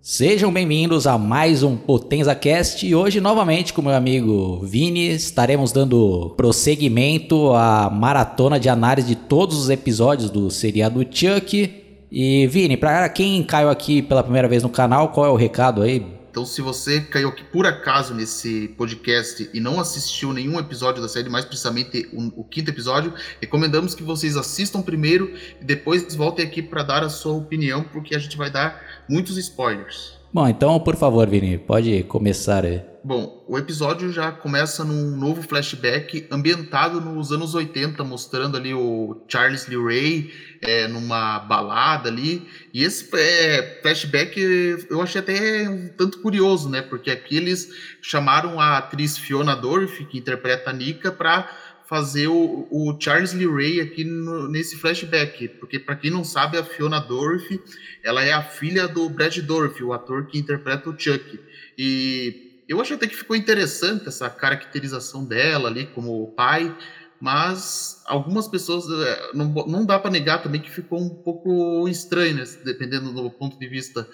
[0.00, 5.72] Sejam bem-vindos a mais um Potenza Cast e hoje novamente com meu amigo Vini estaremos
[5.72, 11.84] dando prosseguimento à maratona de análise de todos os episódios do seriado Chuck.
[12.10, 15.82] E Vini, para quem caiu aqui pela primeira vez no canal, qual é o recado
[15.82, 16.17] aí?
[16.38, 21.08] Então, se você caiu aqui por acaso nesse podcast e não assistiu nenhum episódio da
[21.08, 26.46] série, mais precisamente o, o quinto episódio, recomendamos que vocês assistam primeiro e depois voltem
[26.46, 30.16] aqui para dar a sua opinião, porque a gente vai dar muitos spoilers.
[30.32, 32.82] Bom, então, por favor, Vini, pode começar aí.
[33.02, 39.22] Bom, o episódio já começa num novo flashback ambientado nos anos 80, mostrando ali o
[39.26, 40.30] Charles Lee Ray
[40.62, 42.48] é, numa balada ali.
[42.72, 44.38] E esse é, flashback
[44.90, 46.82] eu achei até um tanto curioso, né?
[46.82, 47.70] Porque aqui eles
[48.02, 51.48] chamaram a atriz Fiona Dorff, que interpreta a Nika, para
[51.88, 56.58] fazer o, o, Charles Lee Ray aqui no, nesse flashback, porque para quem não sabe,
[56.58, 57.58] a Fiona Dorff,
[58.04, 61.40] ela é a filha do Brad Dorff, o ator que interpreta o Chuck.
[61.78, 66.76] E eu acho até que ficou interessante essa caracterização dela ali como pai,
[67.20, 72.36] mas algumas pessoas é, não, não dá para negar também que ficou um pouco estranho,
[72.36, 74.08] né, dependendo do ponto de vista.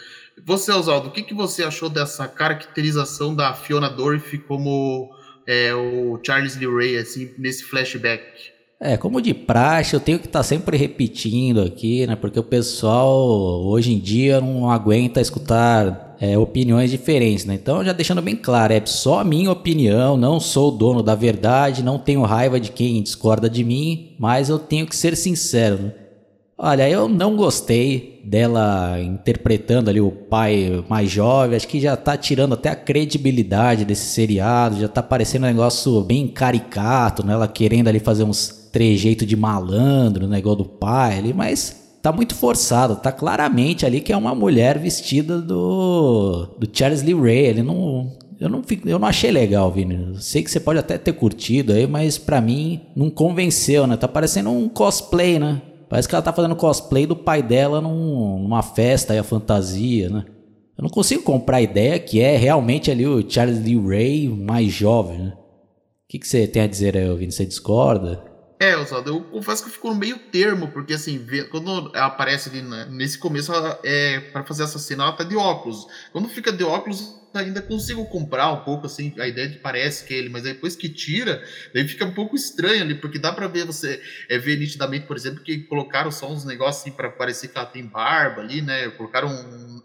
[0.45, 5.11] Você, Oswaldo, o que, que você achou dessa caracterização da Fiona Dorff como
[5.47, 8.55] é, o Charles Lee Ray assim, nesse flashback?
[8.81, 12.17] É, como de praxe, eu tenho que estar tá sempre repetindo aqui, né?
[12.17, 17.55] Porque o pessoal hoje em dia não aguenta escutar é, opiniões diferentes, né?
[17.55, 21.15] Então, já deixando bem claro, é só a minha opinião, não sou o dono da
[21.15, 25.79] verdade, não tenho raiva de quem discorda de mim, mas eu tenho que ser sincero.
[25.83, 25.93] Né?
[26.57, 32.17] Olha, eu não gostei dela interpretando ali o pai mais jovem, acho que já tá
[32.17, 37.35] tirando até a credibilidade desse seriado, já tá parecendo um negócio bem caricato, né?
[37.35, 42.13] Ela querendo ali fazer uns trejeito de malandro, né, igual do pai ali, mas tá
[42.13, 47.47] muito forçado, tá claramente ali que é uma mulher vestida do do Charles Lee Ray,
[47.47, 50.15] ele não eu não, eu não achei legal, Vini.
[50.21, 53.97] Sei que você pode até ter curtido aí, mas para mim não convenceu, né?
[53.97, 55.63] Tá parecendo um cosplay, né?
[55.89, 60.11] Parece que ela tá fazendo cosplay do pai dela num, numa festa aí, a fantasia,
[60.11, 60.27] né?
[60.77, 64.71] Eu não consigo comprar a ideia que é realmente ali o Charles Lee Ray mais
[64.71, 65.33] jovem, né?
[65.33, 67.33] O que, que você tem a dizer aí, Vini?
[67.33, 68.34] Você discorda?
[68.59, 72.63] É, Oswaldo, eu confesso que ficou no meio termo, porque assim, quando ela aparece ali
[72.91, 75.87] nesse começo, ela, é, para fazer essa cena, ela tá de óculos.
[76.13, 80.15] Quando fica de óculos, ainda consigo comprar um pouco assim a ideia de parece que
[80.15, 83.47] é ele, mas depois que tira, daí fica um pouco estranho ali, porque dá para
[83.49, 87.49] ver você é, ver nitidamente, por exemplo, que colocaram só uns negócios assim para parecer
[87.49, 88.89] que ela tem barba ali, né?
[88.91, 89.83] Colocaram um,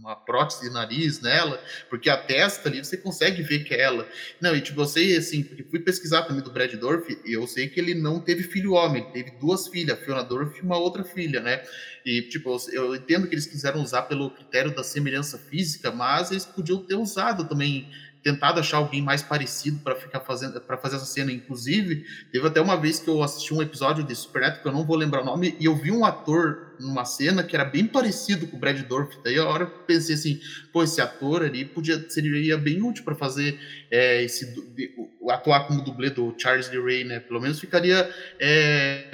[0.00, 4.08] uma prótese de nariz nela, porque a testa ali você consegue ver que é ela.
[4.40, 7.46] Não, e tipo, eu sei assim, porque fui pesquisar também do Brad Dorff e eu
[7.46, 10.78] sei que ele não teve filho homem, ele teve duas filhas, Fiona Dorff e uma
[10.78, 11.62] outra filha, né?
[12.06, 16.46] E, tipo, eu entendo que eles quiseram usar pelo critério da semelhança física, mas eles
[16.46, 17.90] podiam ter usado também
[18.22, 21.32] tentado achar alguém mais parecido para ficar fazendo para fazer essa cena.
[21.32, 24.84] Inclusive teve até uma vez que eu assisti um episódio de Supernatural que eu não
[24.84, 28.46] vou lembrar o nome e eu vi um ator numa cena que era bem parecido
[28.46, 30.40] com o Brad Dorff daí a hora eu pensei assim
[30.72, 33.58] pô esse ator ali podia seria bem útil para fazer
[33.90, 34.92] é, esse de,
[35.30, 39.10] atuar como dublê do Charles Lee Ray né pelo menos ficaria é,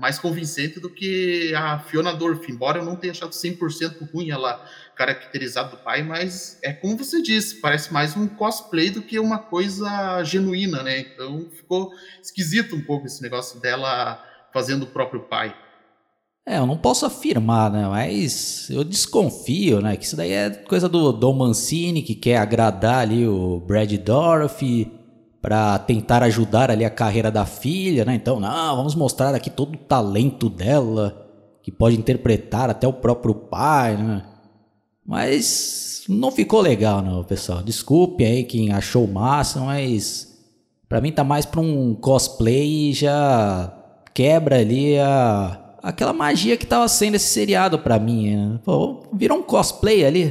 [0.00, 4.64] mais convincente do que a Fiona Dorff embora eu não tenha achado 100% ruim ela
[4.96, 9.38] caracterizado do pai, mas é como você disse, parece mais um cosplay do que uma
[9.38, 11.00] coisa genuína, né?
[11.00, 15.54] Então ficou esquisito um pouco esse negócio dela fazendo o próprio pai.
[16.48, 17.88] É, eu não posso afirmar, né?
[17.88, 19.96] Mas eu desconfio, né?
[19.96, 24.92] Que isso daí é coisa do Dom Mancini, que quer agradar ali o Brad Dorothy
[25.42, 28.14] para tentar ajudar ali a carreira da filha, né?
[28.14, 31.26] Então, não, vamos mostrar aqui todo o talento dela,
[31.64, 34.22] que pode interpretar até o próprio pai, né?
[35.04, 37.60] Mas não ficou legal, não, pessoal.
[37.60, 40.36] Desculpe aí quem achou massa, mas
[40.88, 43.72] para mim tá mais para um cosplay e já
[44.14, 48.34] quebra ali a aquela magia que tava sendo esse seriado para mim.
[48.34, 48.60] Né?
[48.64, 50.26] Pô, virou um cosplay ali.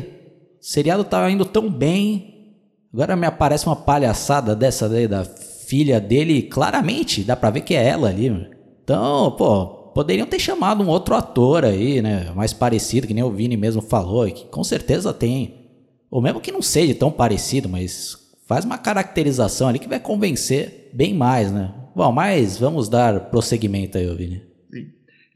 [0.62, 2.58] O seriado tava indo tão bem.
[2.94, 7.74] Agora me aparece uma palhaçada dessa daí da filha dele, claramente, dá pra ver que
[7.74, 8.50] é ela ali.
[8.84, 12.32] Então, pô, poderiam ter chamado um outro ator aí, né?
[12.36, 15.70] Mais parecido, que nem o Vini mesmo falou, que com certeza tem.
[16.12, 20.92] Ou mesmo que não seja tão parecido, mas faz uma caracterização ali que vai convencer
[20.94, 21.74] bem mais, né?
[21.96, 24.55] Bom, mas vamos dar prosseguimento aí, Vini.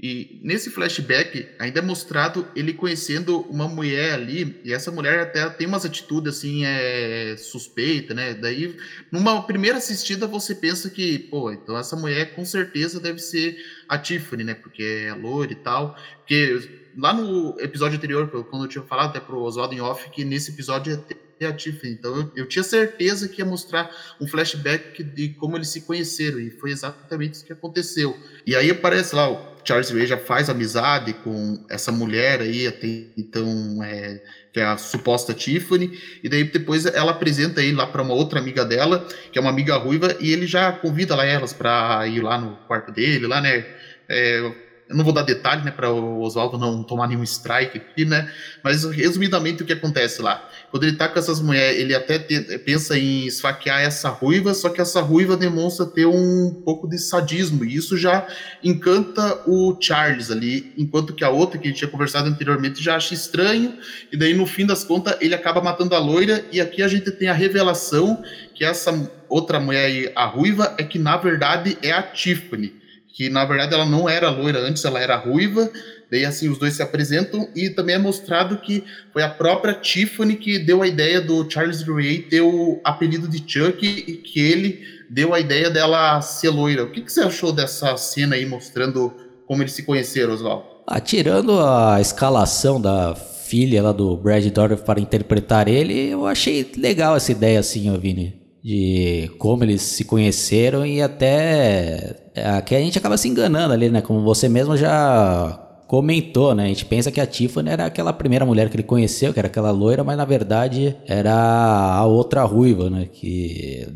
[0.01, 5.50] E nesse flashback ainda é mostrado ele conhecendo uma mulher ali, e essa mulher até
[5.50, 8.34] tem umas atitudes assim, é suspeita, né?
[8.34, 8.78] Daí,
[9.12, 13.57] numa primeira assistida, você pensa que, pô, então essa mulher com certeza deve ser
[13.90, 14.54] a Tiffany, né?
[14.54, 15.98] Porque é loira e tal.
[16.19, 20.24] Porque lá no episódio anterior, quando eu tinha falado até pro Oswaldo em off, que
[20.24, 21.94] nesse episódio ter a Tiffany.
[21.94, 23.89] Então eu, eu, tinha certeza que ia mostrar
[24.19, 28.18] um flashback de como eles se conheceram, e foi exatamente isso que aconteceu.
[28.45, 32.88] E aí aparece lá o Charles Ray já faz amizade com essa mulher aí, até
[33.18, 34.21] então, é,
[34.51, 38.39] que é a suposta Tiffany, e daí depois ela apresenta ele lá para uma outra
[38.39, 42.21] amiga dela, que é uma amiga ruiva, e ele já convida lá elas para ir
[42.21, 43.65] lá no quarto dele, lá, né?
[44.07, 48.06] É, eu não vou dar detalhe, né, para o Oswaldo não tomar nenhum strike aqui,
[48.06, 48.27] né?
[48.63, 50.50] Mas resumidamente o que acontece lá?
[50.71, 54.68] Quando ele tá com essas mulheres, ele até te, pensa em esfaquear essa ruiva, só
[54.68, 58.27] que essa ruiva demonstra ter um pouco de sadismo, e isso já
[58.63, 62.95] encanta o Charles ali, enquanto que a outra que a gente tinha conversado anteriormente já
[62.95, 63.77] acha estranho,
[64.12, 67.12] e daí no fim das contas ele acaba matando a loira, e aqui a gente
[67.12, 68.24] tem a revelação
[68.56, 68.92] que essa
[69.30, 72.79] outra mulher aí, a ruiva, é que na verdade é a Tiffany
[73.13, 75.69] que na verdade ela não era loira antes, ela era ruiva.
[76.11, 78.83] Daí assim os dois se apresentam e também é mostrado que
[79.13, 83.38] foi a própria Tiffany que deu a ideia do Charles Ray ter o apelido de
[83.38, 84.79] Chuck e que ele
[85.09, 86.83] deu a ideia dela ser loira.
[86.83, 89.13] O que, que você achou dessa cena aí mostrando
[89.45, 90.65] como eles se conheceram, Oswaldo?
[90.88, 96.71] Ah, tirando a escalação da filha lá do Brad Dourif para interpretar ele, eu achei
[96.77, 102.75] legal essa ideia assim, ó, Vini de como eles se conheceram e até é, que
[102.75, 104.01] a gente acaba se enganando ali, né?
[104.01, 106.65] Como você mesmo já comentou, né?
[106.65, 109.47] A gente pensa que a Tiffany era aquela primeira mulher que ele conheceu, que era
[109.47, 113.07] aquela loira, mas na verdade era a outra ruiva, né?
[113.12, 113.88] Que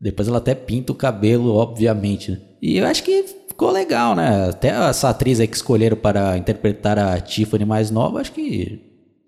[0.00, 2.30] depois ela até pinta o cabelo, obviamente.
[2.30, 2.38] Né?
[2.60, 4.50] E eu acho que ficou legal, né?
[4.50, 8.80] Até essa atriz aí que escolheram para interpretar a Tiffany mais nova, acho que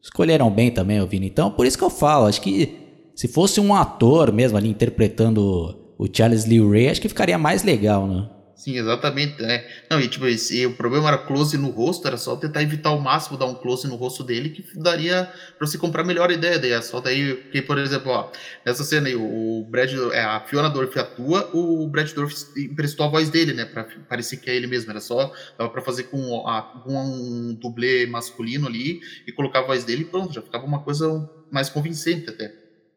[0.02, 1.26] escolheram bem também, o Vini.
[1.26, 2.76] Então, por isso que eu falo, acho que
[3.14, 7.62] se fosse um ator mesmo ali interpretando o Charles Lee Ray, acho que ficaria mais
[7.62, 8.28] legal, né?
[8.56, 9.65] Sim, exatamente, né?
[9.91, 13.01] Não, e tipo, esse, o problema era close no rosto, era só tentar evitar ao
[13.01, 15.29] máximo dar um close no rosto dele, que daria
[15.59, 16.56] para você comprar a melhor ideia.
[16.56, 18.31] Daí é só daí, que, por exemplo, ó,
[18.65, 23.09] nessa cena aí, o Brad, é, a Fiona Dorff atua, o Brad Dorff emprestou a
[23.09, 23.65] voz dele, né?
[23.65, 24.89] Pra parecer que é ele mesmo.
[24.93, 29.62] Era só, dava pra fazer com, a, com um dublê masculino ali e colocar a
[29.67, 31.09] voz dele e pronto, já ficava uma coisa
[31.51, 32.53] mais convincente até.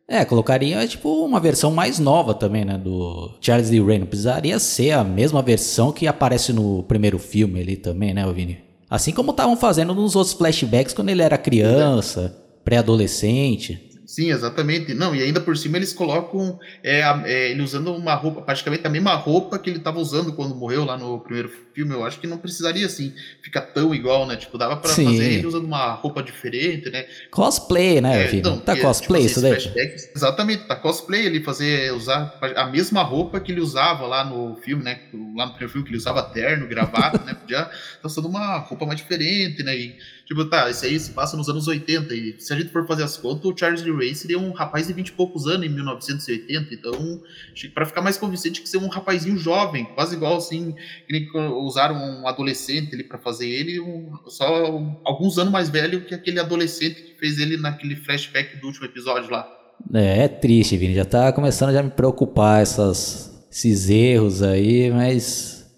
[0.10, 4.00] É, colocaria tipo uma versão mais nova também, né, do Charles Lee Ray.
[4.00, 8.60] Não precisaria ser a mesma versão que aparece no primeiro filme ali também, né, Vini?
[8.90, 13.87] Assim como estavam fazendo nos outros flashbacks quando ele era criança, pré-adolescente.
[14.08, 14.94] Sim, exatamente.
[14.94, 18.90] Não, e ainda por cima eles colocam é, é, ele usando uma roupa, praticamente a
[18.90, 21.94] mesma roupa que ele estava usando quando morreu lá no primeiro filme.
[21.94, 24.38] Eu acho que não precisaria, assim, ficar tão igual, né?
[24.38, 27.06] Tipo, dava para fazer ele usando uma roupa diferente, né?
[27.30, 29.96] Cosplay, né, é, então, Tá cosplay tipo, isso daí?
[30.16, 34.84] Exatamente, tá cosplay ele fazer, usar a mesma roupa que ele usava lá no filme,
[34.84, 35.02] né?
[35.36, 37.34] Lá no primeiro filme que ele usava terno, gravata, né?
[37.40, 37.70] Podia estar
[38.02, 39.76] tá usando uma roupa mais diferente, né?
[39.76, 42.14] E, tipo, tá, isso aí se passa nos anos 80.
[42.14, 44.88] E se a gente for fazer as contas, o Charles Lee Ray seria um rapaz
[44.88, 46.74] de 20 e poucos anos em 1980.
[46.74, 47.22] Então,
[47.74, 50.76] para ficar mais convincente, que ser um rapazinho jovem, quase igual assim,
[51.08, 56.02] que usaram um adolescente ali para fazer ele, um, só um, alguns anos mais velho
[56.06, 59.48] que aquele adolescente que fez ele naquele flashback do último episódio lá.
[59.94, 60.94] É, é triste, Vini.
[60.94, 65.72] Já tá começando a já me preocupar essas, esses erros aí, mas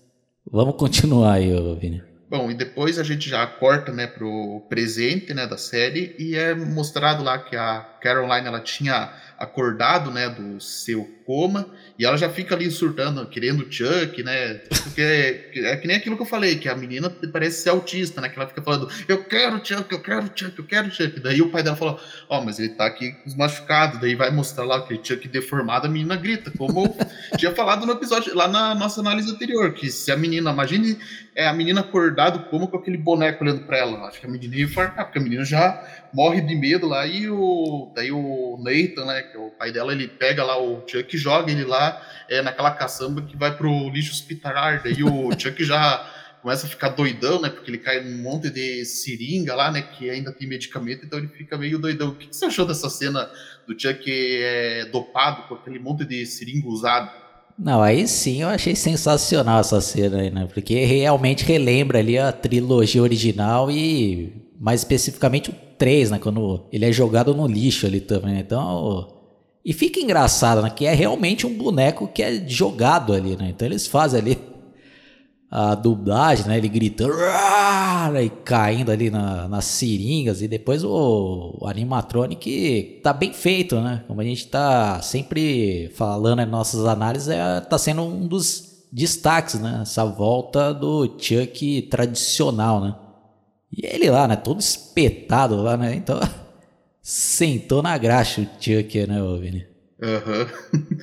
[0.52, 2.09] vamos continuar aí, Vini.
[2.30, 6.54] Bom, e depois a gente já corta, né, pro presente, né, da série e é
[6.54, 11.66] mostrado lá que a Caroline ela tinha acordado, né, do seu coma,
[11.98, 16.18] e ela já fica ali surtando, querendo Chuck, né, porque é, é, que nem aquilo
[16.18, 19.24] que eu falei, que a menina parece ser autista, né, que ela fica falando, eu
[19.24, 22.44] quero Chuck, eu quero Chuck, eu quero Chuck, daí o pai dela fala, ó, oh,
[22.44, 26.52] mas ele tá aqui machucados, daí vai mostrar lá aquele Chuck deformado, a menina grita,
[26.58, 26.94] como
[27.38, 30.98] tinha falado no episódio, lá na nossa análise anterior, que se a menina, imagine
[31.34, 34.58] é, a menina acordado como com aquele boneco olhando pra ela, acho que a menina
[34.58, 35.82] ia infartar, porque a menina já
[36.14, 39.92] morre de medo lá, e o, daí o Nathan, né, que é o pai dela,
[39.92, 43.90] ele pega lá o Chuck e joga ele lá é, naquela caçamba que vai pro
[43.90, 44.82] lixo hospitalar.
[44.84, 46.06] Daí o Chuck já
[46.42, 47.50] começa a ficar doidão, né?
[47.50, 49.82] Porque ele cai num monte de seringa lá, né?
[49.82, 52.10] Que ainda tem medicamento, então ele fica meio doidão.
[52.10, 53.30] O que você achou dessa cena
[53.68, 57.12] do Chuck é, dopado com aquele monte de seringa usado?
[57.58, 60.48] Não, aí sim eu achei sensacional essa cena aí, né?
[60.54, 66.20] Porque realmente relembra ali a trilogia original e mais especificamente o 3, né?
[66.20, 68.34] Quando ele é jogado no lixo ali também.
[68.36, 68.40] Né?
[68.42, 69.08] Então.
[69.66, 70.70] E fica engraçado, né?
[70.70, 73.50] Que é realmente um boneco que é jogado ali, né?
[73.50, 74.38] Então eles fazem ali
[75.50, 76.58] a dublagem, né?
[76.58, 77.14] Ele gritando
[78.22, 80.42] e caindo ali na, nas seringas.
[80.42, 84.04] E depois o, o animatronic tá bem feito, né?
[84.08, 89.56] Como a gente tá sempre falando em nossas análises, é, tá sendo um dos destaques,
[89.60, 89.80] né?
[89.82, 92.96] Essa volta do Chuck tradicional, né?
[93.72, 94.36] E ele lá, né?
[94.36, 95.96] Todo espetado lá, né?
[95.96, 96.20] Então,
[97.02, 99.68] sentou na graxa o Chuck, né, Vini?
[100.02, 100.48] Aham.
[100.74, 100.98] Uhum.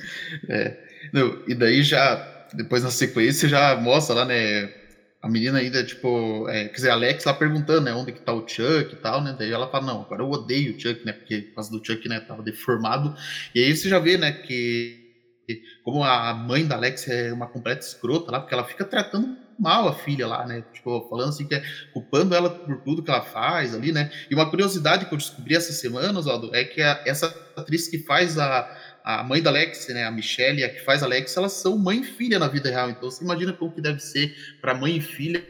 [0.49, 0.87] é.
[1.47, 4.73] E daí já depois na sequência já mostra lá, né?
[5.21, 8.31] A menina ainda, tipo, é, quer dizer, a Alex lá perguntando, né, onde que tá
[8.31, 9.35] o Chuck e tal, né?
[9.37, 11.11] Daí ela fala, não, agora eu odeio o Chuck, né?
[11.11, 13.15] Porque por causa do Chuck, né, tava deformado.
[13.53, 15.05] E aí você já vê, né, que
[15.83, 19.87] como a mãe da Alex é uma completa escrota lá, porque ela fica tratando mal
[19.87, 20.63] a filha lá, né?
[20.73, 24.11] Tipo, falando assim que é culpando ela por tudo que ela faz ali, né?
[24.29, 27.99] E uma curiosidade que eu descobri essa semana, Oswaldo, é que a, essa atriz que
[27.99, 28.69] faz a,
[29.03, 32.01] a mãe da Alex, né, a Michelle, a que faz a Alex, elas são mãe
[32.01, 32.89] e filha na vida real.
[32.89, 35.41] Então você imagina como que deve ser para mãe e filha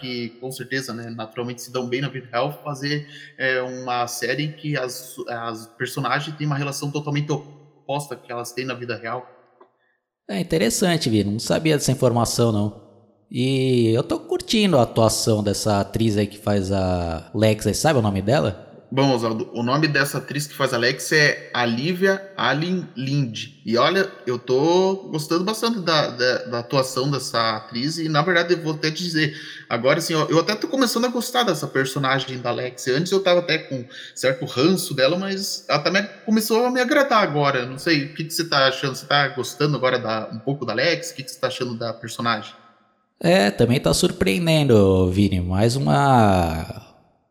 [0.00, 3.08] que com certeza, né, naturalmente se dão bem na vida real, fazer
[3.38, 8.52] é, uma série em que as, as personagens têm uma relação totalmente oposta que elas
[8.52, 9.24] têm na vida real.
[10.28, 11.22] É interessante, Vi.
[11.22, 12.85] Não sabia dessa informação, não.
[13.30, 18.02] E eu tô curtindo a atuação dessa atriz aí que faz a Lex, sabe o
[18.02, 18.66] nome dela?
[18.88, 23.48] Bom, Oswaldo, o nome dessa atriz que faz Alex é Alivia Allen Lind.
[23.64, 27.98] E olha, eu tô gostando bastante da, da, da, atuação dessa atriz.
[27.98, 29.36] E na verdade, eu vou até te dizer,
[29.68, 32.86] agora assim, ó, eu até tô começando a gostar dessa personagem da Alex.
[32.86, 37.24] Antes eu tava até com certo ranço dela, mas ela também começou a me agradar
[37.24, 37.66] agora.
[37.66, 38.94] Não sei, o que, que você tá achando?
[38.94, 41.10] Você tá gostando agora da, um pouco da Alex?
[41.10, 42.54] O que, que você tá achando da personagem?
[43.20, 45.40] É, também tá surpreendendo, Vini.
[45.40, 46.84] Mais uma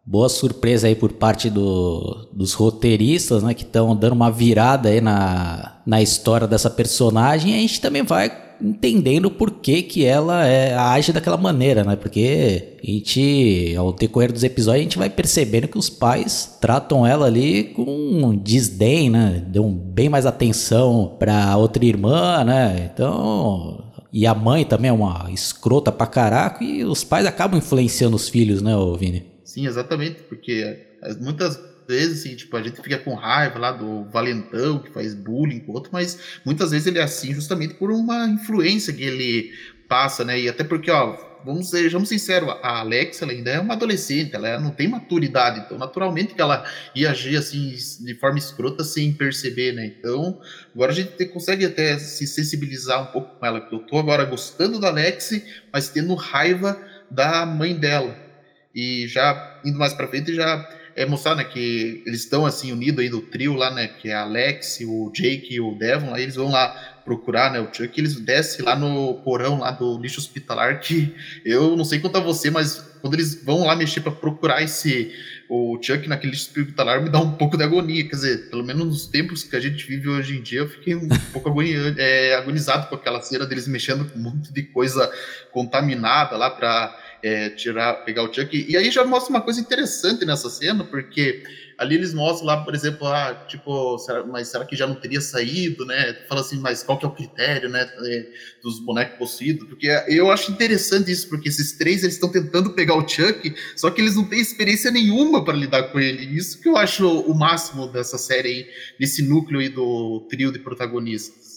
[0.05, 5.01] boa surpresa aí por parte do, dos roteiristas, né, que estão dando uma virada aí
[5.01, 10.45] na, na história dessa personagem, e a gente também vai entendendo por que, que ela
[10.45, 11.95] é, age daquela maneira, né?
[11.95, 17.05] Porque a gente, ao decorrer dos episódios, a gente vai percebendo que os pais tratam
[17.05, 19.43] ela ali com desdém, né?
[19.47, 22.89] Dão bem mais atenção pra outra irmã, né?
[22.93, 23.84] Então,
[24.15, 28.29] e a mãe também é uma escrota pra caraca, e os pais acabam influenciando os
[28.29, 29.25] filhos, né, Vini?
[29.43, 34.05] Sim, exatamente, porque é, muitas vezes, assim, tipo, a gente fica com raiva lá do
[34.05, 38.25] valentão que faz bullying com outro, mas muitas vezes ele é assim justamente por uma
[38.29, 39.51] influência que ele
[39.89, 40.39] passa, né?
[40.39, 44.35] E até porque, ó, vamos ser, vamos sinceros, a Alexa ela ainda é uma adolescente,
[44.35, 49.13] ela não tem maturidade, então naturalmente que ela ia agir assim de forma escrota sem
[49.13, 49.85] perceber, né?
[49.85, 50.39] Então,
[50.73, 54.25] agora a gente consegue até se sensibilizar um pouco com ela, que eu tô agora
[54.25, 58.15] gostando da Alex, mas tendo raiva da mãe dela.
[58.73, 63.03] E já indo mais para frente, já é mostrar né, que eles estão assim unidos
[63.03, 63.87] aí do trio lá, né?
[63.87, 67.59] Que é a Alex, o Jake e o Devon, aí eles vão lá procurar, né?
[67.59, 71.99] O Chuck, eles descem lá no porão lá do lixo hospitalar, que eu não sei
[71.99, 75.13] quanto a você, mas quando eles vão lá mexer para procurar esse
[75.47, 78.85] o Chuck naquele lixo hospitalar me dá um pouco de agonia, quer dizer, pelo menos
[78.85, 82.35] nos tempos que a gente vive hoje em dia, eu fiquei um pouco agonia, é,
[82.35, 85.11] agonizado com aquela cena deles mexendo com um monte de coisa
[85.51, 88.65] contaminada lá para é, tirar, pegar o Chuck.
[88.67, 91.43] E aí já mostra uma coisa interessante nessa cena, porque
[91.77, 95.21] ali eles mostram lá, por exemplo, ah, tipo, será, mas será que já não teria
[95.21, 96.13] saído, né?
[96.27, 98.27] Fala assim, mas qual que é o critério, né, é,
[98.61, 99.67] dos bonecos possuídos?
[99.67, 103.89] Porque eu acho interessante isso, porque esses três eles estão tentando pegar o Chuck, só
[103.89, 106.37] que eles não têm experiência nenhuma para lidar com ele.
[106.37, 108.67] Isso que eu acho o máximo dessa série aí,
[108.99, 111.54] desse núcleo aí do trio de protagonistas.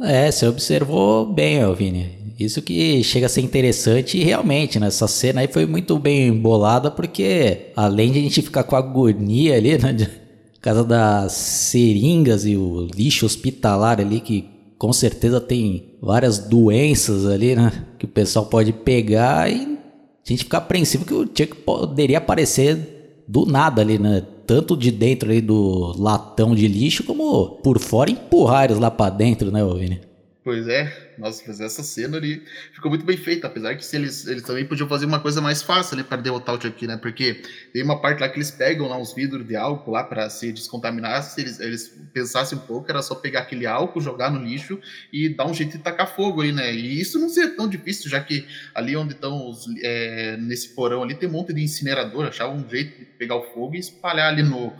[0.00, 2.34] É, você observou bem, Vini.
[2.38, 4.88] Isso que chega a ser interessante e realmente, né?
[4.88, 9.56] Essa cena aí foi muito bem bolada porque além de a gente ficar com agonia
[9.56, 9.92] ali, né?
[9.92, 16.38] De, por causa das seringas e o lixo hospitalar ali que com certeza tem várias
[16.38, 17.84] doenças ali, né?
[17.96, 19.78] Que o pessoal pode pegar e
[20.26, 24.24] a gente fica apreensivo que o Chuck poderia aparecer do nada ali, né?
[24.46, 29.10] Tanto de dentro aí do latão de lixo, como por fora empurrar eles lá para
[29.10, 30.00] dentro, né, Vini?
[30.44, 34.26] Pois é, nossa, mas essa cena ali ficou muito bem feita, apesar que se eles,
[34.26, 37.40] eles também podiam fazer uma coisa mais fácil, né, para derrotar o Chucky, né, porque
[37.72, 40.52] tem uma parte lá que eles pegam lá uns vidros de álcool lá para se
[40.52, 44.78] descontaminar, se eles, eles pensassem um pouco, era só pegar aquele álcool, jogar no lixo
[45.10, 48.10] e dar um jeito de tacar fogo aí, né, e isso não seria tão difícil,
[48.10, 52.26] já que ali onde estão, os, é, nesse porão ali, tem um monte de incinerador,
[52.26, 54.74] achava um jeito de pegar o fogo e espalhar ali no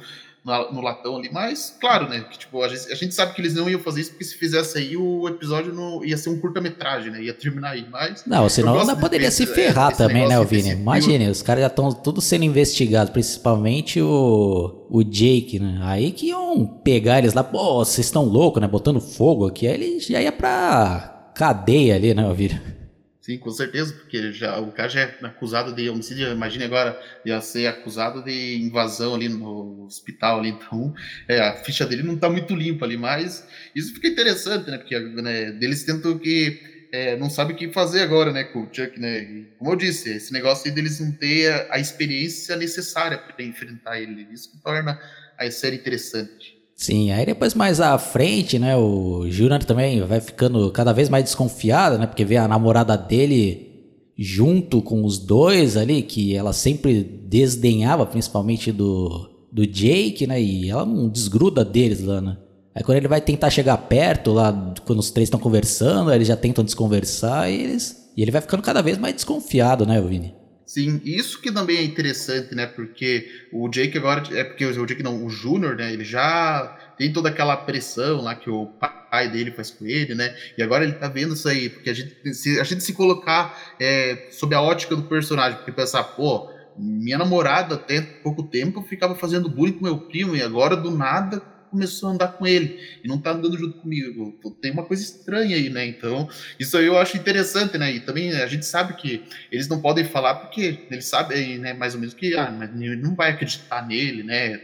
[0.44, 2.20] no, no, latão ali, mas claro, né?
[2.30, 4.36] Que, tipo, a gente, a gente, sabe que eles não iam fazer isso, porque se
[4.36, 7.22] fizesse aí, o episódio não ia ser um curta-metragem, né?
[7.22, 8.24] Ia terminar aí, mas.
[8.26, 10.70] Não, senão ainda poderia se ferrar é, também, né, Vini?
[10.70, 15.78] Imagine, os caras já estão tudo sendo investigados, principalmente o, o Jake, né?
[15.82, 18.68] Aí que iam pegar eles lá, pô, vocês estão loucos, né?
[18.68, 22.83] Botando fogo aqui, aí ele já ia pra cadeia ali, né, Vini?
[23.24, 27.40] Sim, com certeza, porque já, o cara já é acusado de homicídio, imagine agora, ia
[27.40, 30.92] ser acusado de invasão ali no hospital ali, então
[31.26, 34.98] é, a ficha dele não está muito limpa ali, mas isso fica interessante, né, porque
[35.00, 36.60] né, deles tentam que
[36.92, 39.76] é, não sabe o que fazer agora, né, com o Chuck, né, e, como eu
[39.76, 44.50] disse, esse negócio aí deles não ter a, a experiência necessária para enfrentar ele, isso
[44.50, 45.00] que torna
[45.38, 46.53] a série interessante.
[46.76, 51.24] Sim, aí depois mais à frente, né, o Júnior também vai ficando cada vez mais
[51.24, 53.72] desconfiado, né, porque vê a namorada dele
[54.18, 60.68] junto com os dois ali, que ela sempre desdenhava, principalmente do, do Jake, né, e
[60.68, 62.36] ela não desgruda deles lá, né.
[62.74, 66.36] Aí quando ele vai tentar chegar perto lá, quando os três estão conversando, eles já
[66.36, 68.02] tentam desconversar e eles...
[68.16, 70.34] E ele vai ficando cada vez mais desconfiado, né, Vini?
[70.74, 72.66] Sim, isso que também é interessante, né?
[72.66, 75.92] Porque o Jake agora, é porque o Jake não, o Júnior, né?
[75.92, 80.36] Ele já tem toda aquela pressão lá que o pai dele faz com ele, né?
[80.58, 83.56] E agora ele tá vendo isso aí, porque a gente, se a gente se colocar
[83.78, 89.14] é, sob a ótica do personagem, porque pensar, pô, minha namorada até pouco tempo ficava
[89.14, 91.40] fazendo bullying com meu primo e agora do nada
[91.74, 94.38] começou a andar com ele e não tá andando junto comigo.
[94.62, 95.84] Tem uma coisa estranha aí, né?
[95.84, 96.28] Então,
[96.58, 97.90] isso aí eu acho interessante, né?
[97.92, 101.94] E também a gente sabe que eles não podem falar porque eles sabem, né, mais
[101.94, 104.58] ou menos que ah, mas não vai acreditar nele, né?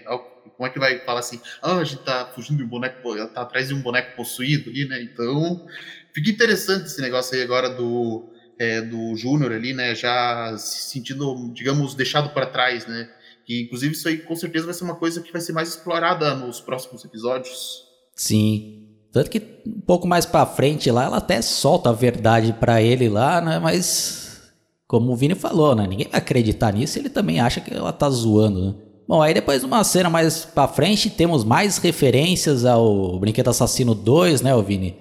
[0.57, 3.43] Como é que vai falar assim, ah, a gente tá fugindo de um boneco, tá
[3.43, 5.03] atrás de um boneco possuído ali, né?
[5.03, 5.67] Então,
[6.15, 9.97] fica interessante esse negócio aí agora do, é, do Júnior ali, né?
[9.97, 13.11] Já se sentindo, digamos, deixado para trás, né?
[13.49, 16.35] E, inclusive, isso aí com certeza vai ser uma coisa que vai ser mais explorada
[16.35, 17.85] nos próximos episódios.
[18.15, 18.87] Sim.
[19.13, 23.09] Tanto que um pouco mais pra frente lá, ela até solta a verdade para ele
[23.09, 23.59] lá, né?
[23.59, 24.53] Mas,
[24.87, 25.87] como o Vini falou, né?
[25.87, 28.75] Ninguém vai acreditar nisso ele também acha que ela tá zoando, né?
[29.09, 33.93] Bom, aí depois de uma cena mais pra frente, temos mais referências ao Brinquedo Assassino
[33.93, 34.97] 2, né, Vini?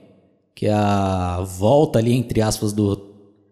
[0.55, 2.95] Que é a volta ali, entre aspas, do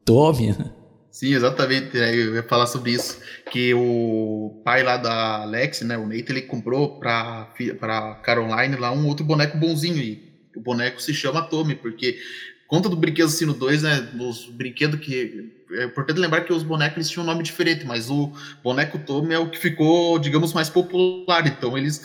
[0.03, 0.71] Tommy, né?
[1.17, 1.97] Sim, exatamente.
[1.97, 2.15] Né?
[2.15, 3.19] Eu ia falar sobre isso.
[3.49, 8.91] Que o pai lá da Alex, né, o Nate, ele comprou pra, pra Caroline lá
[8.91, 9.97] um outro boneco bonzinho.
[9.97, 10.21] E
[10.55, 12.19] o boneco se chama Tommy, porque
[12.67, 14.11] conta do Brinquedo Sino 2, né?
[14.19, 18.09] Os brinquedos que é importante lembrar que os bonecos eles tinham um nome diferente, mas
[18.09, 18.31] o
[18.63, 21.45] boneco Tommy é o que ficou, digamos, mais popular.
[21.45, 22.01] Então eles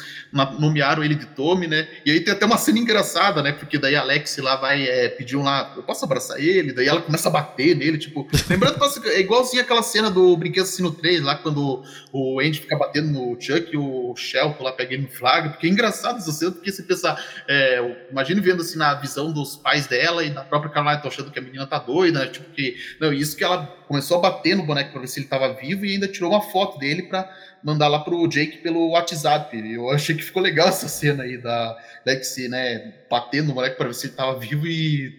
[0.59, 1.87] nomearam ele de Tommy, né?
[2.04, 3.53] E aí tem até uma cena engraçada, né?
[3.53, 6.72] Porque daí a Alex lá vai é, pedir um lá, eu posso abraçar ele?
[6.72, 8.29] Daí ela começa a bater nele, tipo.
[8.51, 12.77] lembrando que é igualzinho aquela cena do Brinquedo Sino 3, lá quando o Andy fica
[12.77, 15.51] batendo no Chuck e o Shelton lá pega ele no flagra.
[15.51, 19.57] Porque é engraçado essa cena, porque você pensa, é, imagine vendo assim na visão dos
[19.57, 22.27] pais dela e da própria Caroline, tô achando que a menina tá doida, né?
[22.27, 22.77] Tipo, que.
[23.01, 25.53] Não, isso que ela ela começou a bater no boneco para ver se ele estava
[25.53, 27.31] vivo e ainda tirou uma foto dele para
[27.62, 29.57] mandar lá pro Jake pelo WhatsApp.
[29.57, 33.88] Eu achei que ficou legal essa cena aí da Lexi, né, batendo no boneco para
[33.88, 35.12] ver se ele estava vivo e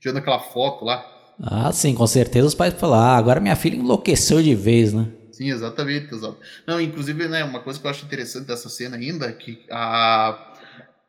[0.00, 1.04] tirando aquela foto lá.
[1.42, 5.08] Ah, sim, com certeza os pais falaram, ah, agora minha filha enlouqueceu de vez, né?
[5.32, 6.36] Sim, exatamente, exato.
[6.66, 10.51] Não, inclusive, né, uma coisa que eu acho interessante dessa cena ainda é que a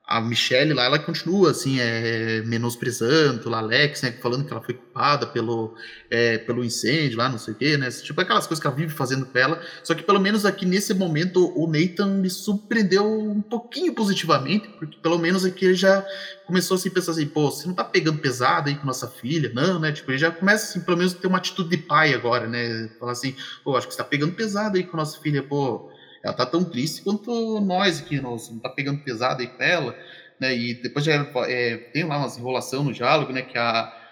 [0.05, 4.73] a Michelle lá, ela continua assim, é, menosprezando a Alex, né, falando que ela foi
[4.73, 5.75] culpada pelo,
[6.09, 8.91] é, pelo incêndio lá, não sei o quê, né, tipo aquelas coisas que ela vive
[8.93, 13.41] fazendo com ela, só que pelo menos aqui nesse momento o Nathan me surpreendeu um
[13.41, 16.05] pouquinho positivamente, porque pelo menos aqui ele já
[16.45, 19.51] começou assim, a pensar assim, pô, você não tá pegando pesado aí com nossa filha,
[19.53, 22.45] não, né, tipo, ele já começa assim, pelo menos ter uma atitude de pai agora,
[22.45, 25.89] né, falar assim, pô, acho que você tá pegando pesado aí com nossa filha, pô,
[26.23, 29.95] ela tá tão triste quanto nós aqui, nós não tá pegando pesado aí com ela,
[30.39, 30.55] né?
[30.55, 31.13] E depois já
[31.47, 33.41] é, tem lá umas enrolação no diálogo, né?
[33.41, 34.02] Que a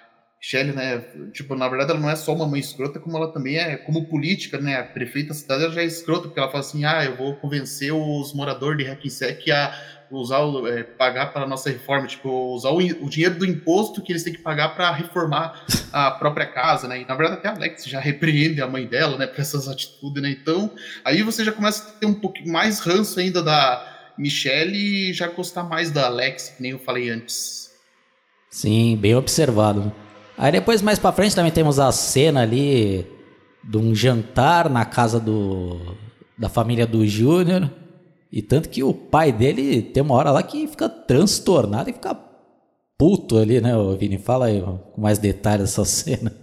[0.44, 0.98] Shelley, né?
[1.32, 4.08] Tipo, na verdade, ela não é só uma mãe escrota, como ela também é, como
[4.08, 4.78] política, né?
[4.78, 7.36] A prefeita da cidade ela já é escrota, porque ela fala assim: ah, eu vou
[7.36, 12.70] convencer os moradores de Hackensack a usar o, é, pagar para nossa reforma, tipo, usar
[12.70, 16.88] o, o, dinheiro do imposto que eles têm que pagar para reformar a própria casa,
[16.88, 17.02] né?
[17.02, 20.24] E na verdade até a Alex já repreende a mãe dela, né, por essas atitudes,
[20.24, 20.32] né?
[20.32, 20.74] Então,
[21.06, 25.28] aí você já começa a ter um pouquinho mais ranço ainda da Michelle e já
[25.28, 27.72] gostar mais da Alex, que nem eu falei antes.
[28.50, 29.94] Sim, bem observado.
[30.42, 33.06] Aí depois mais para frente também temos a cena ali
[33.64, 35.96] de um jantar na casa do
[36.36, 37.72] da família do Júnior
[38.32, 42.16] e tanto que o pai dele tem uma hora lá que fica transtornado e fica
[42.98, 44.18] puto ali, né, Vini?
[44.18, 46.36] Fala aí com mais detalhes essa cena.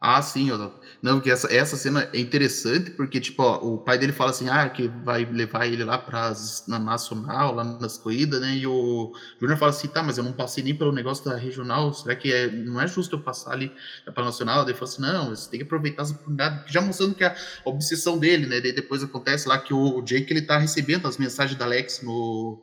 [0.00, 3.96] Ah, sim, eu não, porque essa, essa cena é interessante, porque, tipo, ó, o pai
[3.96, 6.32] dele fala assim, ah, que vai levar ele lá pra,
[6.68, 8.54] na nacional, lá nas corridas, né?
[8.56, 11.94] E o Júnior fala assim, tá, mas eu não passei nem pelo negócio da regional,
[11.94, 13.72] será que é, não é justo eu passar ali
[14.14, 14.58] pra nacional?
[14.64, 17.34] Daí ele fala assim, não, você tem que aproveitar as oportunidades, já mostrando que a
[17.64, 18.60] obsessão dele, né?
[18.60, 22.60] Daí depois acontece lá que o Jake, ele tá recebendo as mensagens da Alex no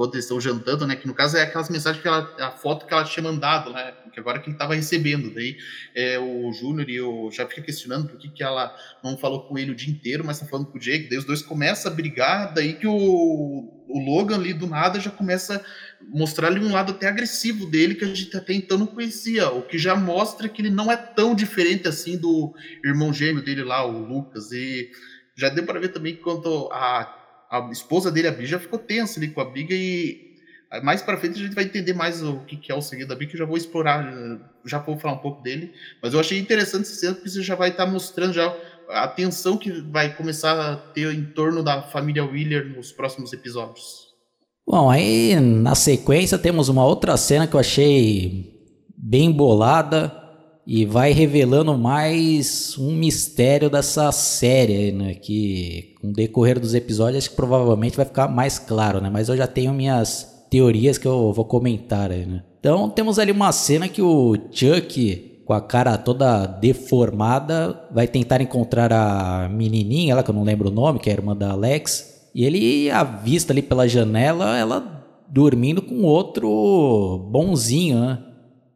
[0.00, 0.96] quando eles estão jantando, né?
[0.96, 3.92] Que no caso é aquelas mensagens que ela, a foto que ela tinha mandado, né?
[4.10, 5.34] Que agora que ele estava recebendo.
[5.34, 5.58] Daí
[5.94, 9.58] é, o Júnior e o já fica questionando por que, que ela não falou com
[9.58, 11.10] ele o dia inteiro, mas tá falando com o Jake.
[11.10, 15.10] Daí os dois começam a brigar, daí que o, o Logan ali do nada já
[15.10, 15.62] começa a
[16.08, 19.60] mostrar ali um lado até agressivo dele que a gente até então não conhecia, o
[19.60, 23.84] que já mostra que ele não é tão diferente assim do irmão gêmeo dele lá,
[23.84, 24.50] o Lucas.
[24.50, 24.90] E
[25.36, 27.19] já deu para ver também que quando a
[27.50, 30.30] a esposa dele, a Bri, já ficou tensa ali com a briga e
[30.84, 33.16] mais para frente a gente vai entender mais o que, que é o segredo da
[33.16, 34.08] Bri, que eu já vou explorar,
[34.64, 35.72] já vou falar um pouco dele.
[36.00, 38.56] Mas eu achei interessante esse cena, porque você já vai estar tá mostrando já
[38.88, 44.10] a tensão que vai começar a ter em torno da família Wheeler nos próximos episódios.
[44.66, 48.60] Bom, aí na sequência temos uma outra cena que eu achei
[48.96, 50.08] bem bolada,
[50.66, 55.14] e vai revelando mais um mistério dessa série, né?
[55.14, 59.10] Que com o decorrer dos episódios acho que provavelmente vai ficar mais claro, né?
[59.10, 62.42] Mas eu já tenho minhas teorias que eu vou comentar aí, né?
[62.58, 68.40] Então temos ali uma cena que o Chuck, com a cara toda deformada, vai tentar
[68.40, 71.52] encontrar a menininha, ela que eu não lembro o nome, que é a irmã da
[71.52, 78.18] Alex, e ele avista ali pela janela ela dormindo com outro bonzinho, né?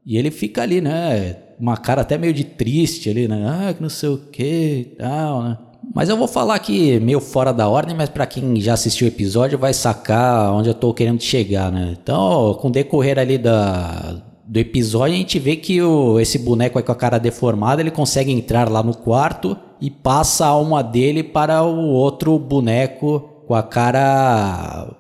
[0.07, 1.44] E ele fica ali, né?
[1.59, 3.45] Uma cara até meio de triste ali, né?
[3.47, 5.59] Ah, que não sei o que e tal, né?
[5.95, 9.11] Mas eu vou falar aqui meio fora da ordem, mas para quem já assistiu o
[9.11, 11.97] episódio vai sacar onde eu tô querendo chegar, né?
[12.01, 16.79] Então, com o decorrer ali da, do episódio, a gente vê que o, esse boneco
[16.79, 20.83] aí com a cara deformada, ele consegue entrar lá no quarto e passa a alma
[20.83, 24.97] dele para o outro boneco com a cara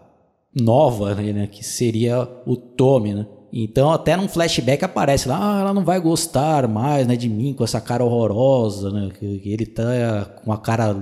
[0.54, 1.46] nova, né?
[1.46, 3.26] Que seria o Tommy, né?
[3.56, 7.52] Então, até num flashback aparece lá, ah, ela não vai gostar mais, né, de mim
[7.52, 9.84] com essa cara horrorosa, né, que, que ele tá
[10.44, 10.96] com a cara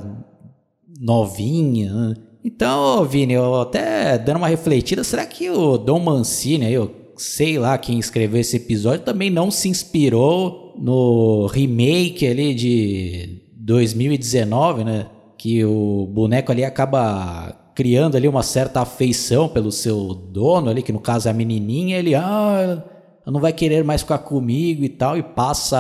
[1.01, 2.15] novinha, né?
[2.45, 7.79] Então, Vini, eu até dando uma refletida, será que o Dom Mancini, eu sei lá
[7.79, 15.07] quem escreveu esse episódio, também não se inspirou no remake ali de 2019, né?
[15.39, 20.93] Que o boneco ali acaba criando ali uma certa afeição pelo seu dono ali, que
[20.93, 22.83] no caso é a menininha, ele, ah,
[23.27, 25.79] não vai querer mais ficar comigo e tal, e passa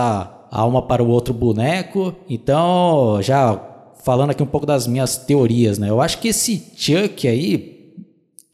[0.51, 2.15] a alma para o outro boneco.
[2.29, 3.61] Então, já
[4.03, 5.91] falando aqui um pouco das minhas teorias, né?
[5.91, 7.95] Eu acho que esse Chuck aí,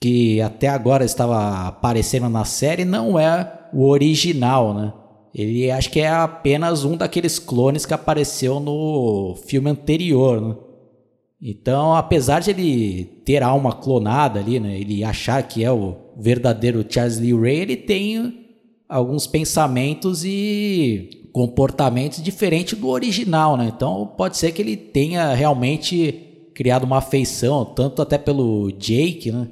[0.01, 4.92] que até agora estava aparecendo na série, não é o original, né?
[5.35, 10.55] Ele acho que é apenas um daqueles clones que apareceu no filme anterior, né?
[11.40, 16.85] Então, apesar de ele ter alma clonada ali, né, ele achar que é o verdadeiro
[16.88, 18.46] Charles Lee Ray, ele tem
[18.88, 23.70] alguns pensamentos e comportamentos diferentes do original, né?
[23.74, 29.48] Então, pode ser que ele tenha realmente criado uma afeição, tanto até pelo Jake, né?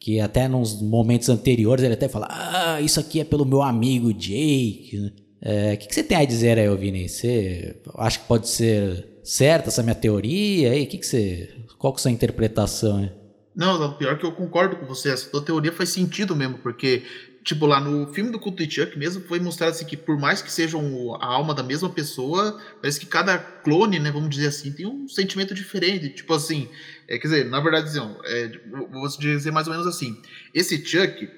[0.00, 4.14] Que até nos momentos anteriores ele até fala: Ah, isso aqui é pelo meu amigo
[4.14, 4.96] Jake.
[4.96, 5.12] O né?
[5.42, 7.08] é, que, que, você tem a dizer aí, Vini?
[7.08, 10.72] Você acha que pode ser certa essa minha teoria?
[10.72, 10.86] aí?
[10.86, 11.54] que, que você.
[11.76, 13.00] Qual que é a sua interpretação?
[13.00, 13.12] Hein?
[13.54, 15.10] Não, pior que eu concordo com você.
[15.10, 17.02] Essa tua teoria faz sentido mesmo, porque,
[17.44, 20.40] tipo, lá no filme do Culto de Chuck mesmo foi mostrado assim que, por mais
[20.40, 24.72] que sejam a alma da mesma pessoa, parece que cada clone, né, vamos dizer assim,
[24.72, 26.08] tem um sentimento diferente.
[26.10, 26.68] Tipo assim,
[27.08, 30.16] é, quer dizer, na verdade, assim, é, vou dizer mais ou menos assim:
[30.54, 31.28] esse Chuck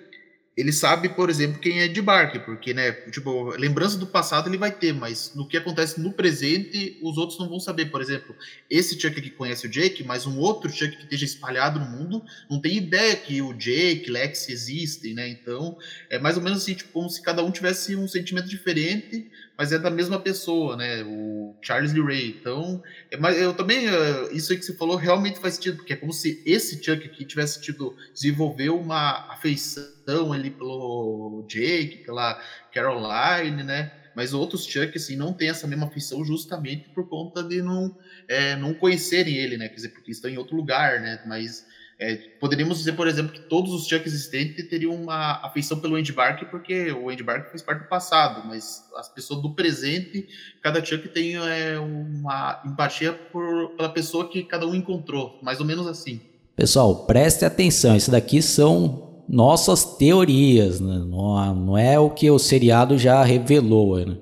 [0.56, 4.58] ele sabe, por exemplo, quem é de Barker, porque, né, tipo, lembrança do passado ele
[4.58, 7.86] vai ter, mas no que acontece no presente, os outros não vão saber.
[7.86, 8.34] Por exemplo,
[8.68, 12.22] esse Chuck que conhece o Jake, mas um outro Chuck que esteja espalhado no mundo,
[12.50, 15.28] não tem ideia que o Jake, Lex existem, né?
[15.28, 15.78] Então,
[16.10, 19.30] é mais ou menos assim, tipo, como se cada um tivesse um sentimento diferente,
[19.61, 21.03] mas é da mesma pessoa, né?
[21.03, 22.29] O Charles Lee Ray.
[22.40, 25.92] Então, é, mas eu também, uh, isso aí que você falou realmente faz sentido, porque
[25.92, 32.42] é como se esse Chuck aqui tivesse tido, desenvolveu uma afeição ali pelo Jake, pela
[32.73, 33.92] Caroline, né?
[34.16, 37.94] Mas outros Chuck, assim, não tem essa mesma afeição justamente por conta de não,
[38.27, 39.68] é, não conhecerem ele, né?
[39.68, 41.23] Quer dizer, porque estão em outro lugar, né?
[41.27, 41.66] Mas
[42.00, 46.12] é, poderíamos dizer, por exemplo, que todos os Chuck existentes teriam uma afeição pelo Andy
[46.12, 50.26] Bark, porque o Andy Bark faz parte do passado, mas as pessoas do presente,
[50.62, 55.66] cada Chuck tem é, uma empatia por, pela pessoa que cada um encontrou, mais ou
[55.66, 56.22] menos assim.
[56.56, 61.04] Pessoal, preste atenção, isso daqui são nossas teorias, né?
[61.06, 63.98] não, não é o que o seriado já revelou.
[63.98, 64.16] Né?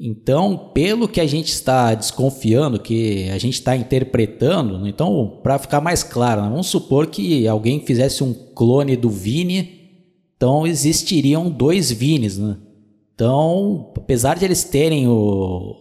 [0.00, 4.88] Então, pelo que a gente está desconfiando, que a gente está interpretando, né?
[4.88, 6.48] então, para ficar mais claro, né?
[6.48, 9.78] vamos supor que alguém fizesse um clone do Vini,
[10.36, 12.56] então existiriam dois Vinis, né?
[13.12, 15.74] Então, apesar de eles terem o,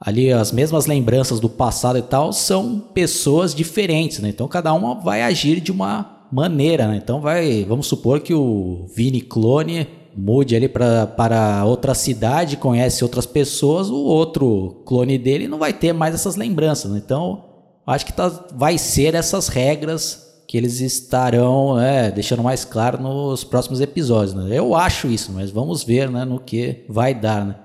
[0.00, 4.30] ali as mesmas lembranças do passado e tal, são pessoas diferentes, né?
[4.30, 6.96] Então, cada uma vai agir de uma maneira, né?
[6.96, 13.02] Então vai, vamos supor que o Vini clone mude ali pra, para outra cidade, conhece
[13.02, 16.90] outras pessoas, o outro clone dele não vai ter mais essas lembranças.
[16.90, 17.00] Né?
[17.04, 17.44] Então,
[17.86, 23.44] acho que tá, vai ser essas regras que eles estarão é, deixando mais claro nos
[23.44, 24.34] próximos episódios.
[24.34, 24.58] Né?
[24.58, 27.46] Eu acho isso, mas vamos ver né, no que vai dar.
[27.46, 27.56] Né?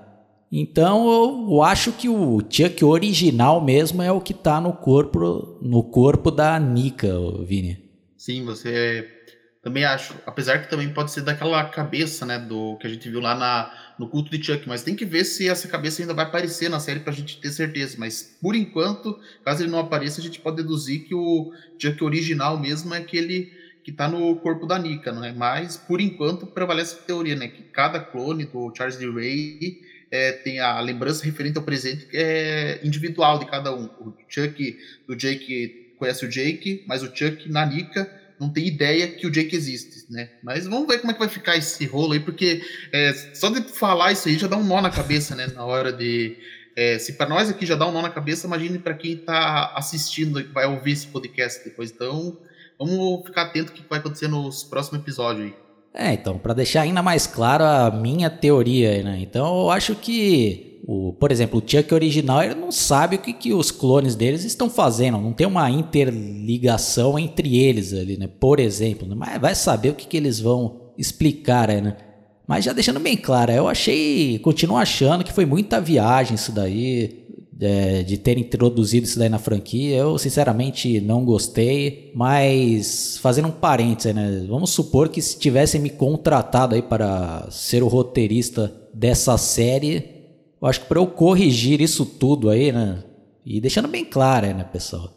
[0.50, 5.82] Então eu acho que o Chuck original mesmo é o que está no corpo no
[5.82, 7.78] corpo da Nika, Vini.
[8.16, 9.17] Sim, você
[9.68, 13.20] também acho, apesar que também pode ser daquela cabeça, né, do que a gente viu
[13.20, 16.24] lá na, no culto de Chuck, mas tem que ver se essa cabeça ainda vai
[16.24, 20.24] aparecer na série pra gente ter certeza, mas por enquanto, caso ele não apareça, a
[20.24, 23.52] gente pode deduzir que o Chuck original mesmo é aquele
[23.84, 27.62] que tá no corpo da Nika, né, mas por enquanto prevalece a teoria, né, que
[27.64, 29.06] cada clone do Charles D.
[29.10, 33.84] Ray é, tem a lembrança referente ao presente que é individual de cada um.
[34.00, 39.08] O Chuck do Jake conhece o Jake, mas o Chuck na Nika não tem ideia
[39.08, 40.30] que o Jake existe, né?
[40.42, 43.62] Mas vamos ver como é que vai ficar esse rolo aí, porque é, só de
[43.62, 45.46] falar isso aí já dá um nó na cabeça, né?
[45.54, 46.36] Na hora de.
[46.76, 49.72] É, se para nós aqui já dá um nó na cabeça, imagine para quem está
[49.74, 51.90] assistindo, que vai ouvir esse podcast depois.
[51.90, 52.38] Então,
[52.78, 55.54] vamos ficar atento que vai acontecer nos próximos episódios aí.
[55.92, 59.18] É, então, para deixar ainda mais claro a minha teoria, né?
[59.20, 63.32] Então, eu acho que o, por exemplo, o Chuck original ele não sabe o que,
[63.32, 68.28] que os clones deles estão fazendo, não tem uma interligação entre eles ali, né?
[68.40, 69.14] Por exemplo, né?
[69.14, 71.96] mas vai saber o que, que eles vão explicar, né?
[72.46, 77.26] Mas já deixando bem claro, eu achei, continuo achando que foi muita viagem isso daí,
[77.60, 79.96] é, de ter introduzido isso daí na franquia.
[79.96, 84.46] Eu sinceramente não gostei, mas fazendo um parênteses, né?
[84.48, 90.17] Vamos supor que se tivessem me contratado aí para ser o roteirista dessa série,
[90.60, 93.04] eu acho que para eu corrigir isso tudo aí, né?
[93.44, 95.10] E deixando bem claro, né, pessoal?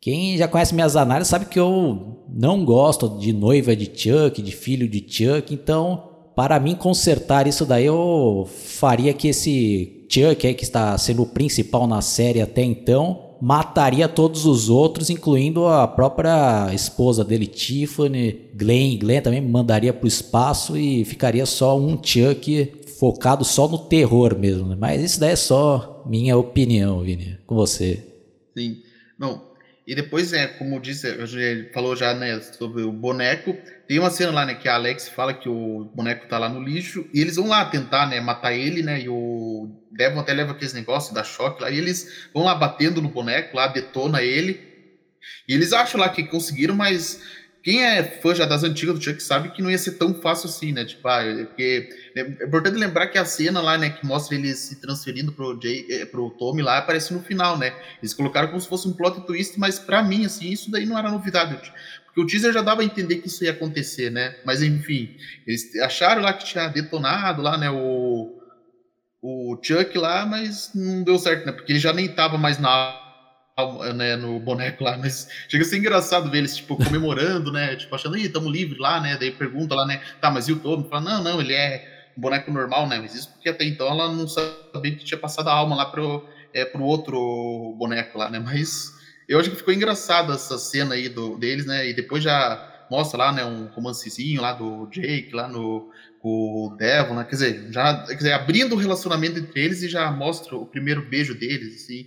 [0.00, 4.50] Quem já conhece minhas análises sabe que eu não gosto de noiva de Chuck, de
[4.50, 10.54] filho de Chuck, então, para mim consertar isso daí, eu faria que esse Chuck aí,
[10.54, 15.88] que está sendo o principal na série até então, mataria todos os outros, incluindo a
[15.88, 18.98] própria esposa dele, Tiffany, Glenn.
[18.98, 24.38] Glenn também mandaria para o espaço e ficaria só um Chuck focado só no terror
[24.38, 24.76] mesmo, né?
[24.78, 28.00] Mas isso daí é só minha opinião, Vini, com você.
[28.56, 28.80] Sim.
[29.18, 29.42] Não,
[29.84, 33.56] e depois, é, como disse, ele falou já, né, sobre o boneco.
[33.88, 36.62] Tem uma cena lá, né, que a Alex fala que o boneco tá lá no
[36.62, 40.52] lixo e eles vão lá tentar, né, matar ele, né, e o Devon até leva
[40.52, 44.60] aqueles negócios da choque lá, e eles vão lá batendo no boneco, lá detona ele.
[45.48, 47.20] E eles acham lá que conseguiram, mas
[47.62, 50.48] quem é fã já das antigas do Chuck sabe que não ia ser tão fácil
[50.48, 50.84] assim, né?
[50.84, 54.52] Tipo, ah, é porque é importante lembrar que a cena lá, né, que mostra ele
[54.54, 57.72] se transferindo pro, Jay, é, pro Tommy lá, aparece no final, né?
[58.00, 60.98] Eles colocaram como se fosse um plot twist, mas para mim, assim, isso daí não
[60.98, 61.72] era novidade.
[62.06, 64.36] Porque o teaser já dava a entender que isso ia acontecer, né?
[64.44, 68.42] Mas enfim, eles acharam lá que tinha detonado lá, né, o,
[69.22, 71.52] o Chuck lá, mas não deu certo, né?
[71.52, 73.01] Porque ele já nem tava mais na
[73.94, 77.94] né, no boneco lá, mas chega a ser engraçado ver eles, tipo, comemorando, né, tipo,
[77.94, 80.88] achando, ih, tamo livre lá, né, daí pergunta lá, né, tá, mas e o Tommy?
[80.88, 84.10] Fala, não, não, ele é um boneco normal, né, mas isso porque até então ela
[84.10, 88.38] não sabia que tinha passado a alma lá pro, é, pro outro boneco lá, né,
[88.38, 88.94] mas
[89.28, 93.18] eu acho que ficou engraçado essa cena aí do, deles, né, e depois já mostra
[93.18, 95.90] lá, né, um romancezinho lá do Jake, lá no
[96.24, 100.08] o Devon, né, quer dizer, já, quer dizer, abrindo o relacionamento entre eles e já
[100.10, 102.06] mostra o primeiro beijo deles, assim,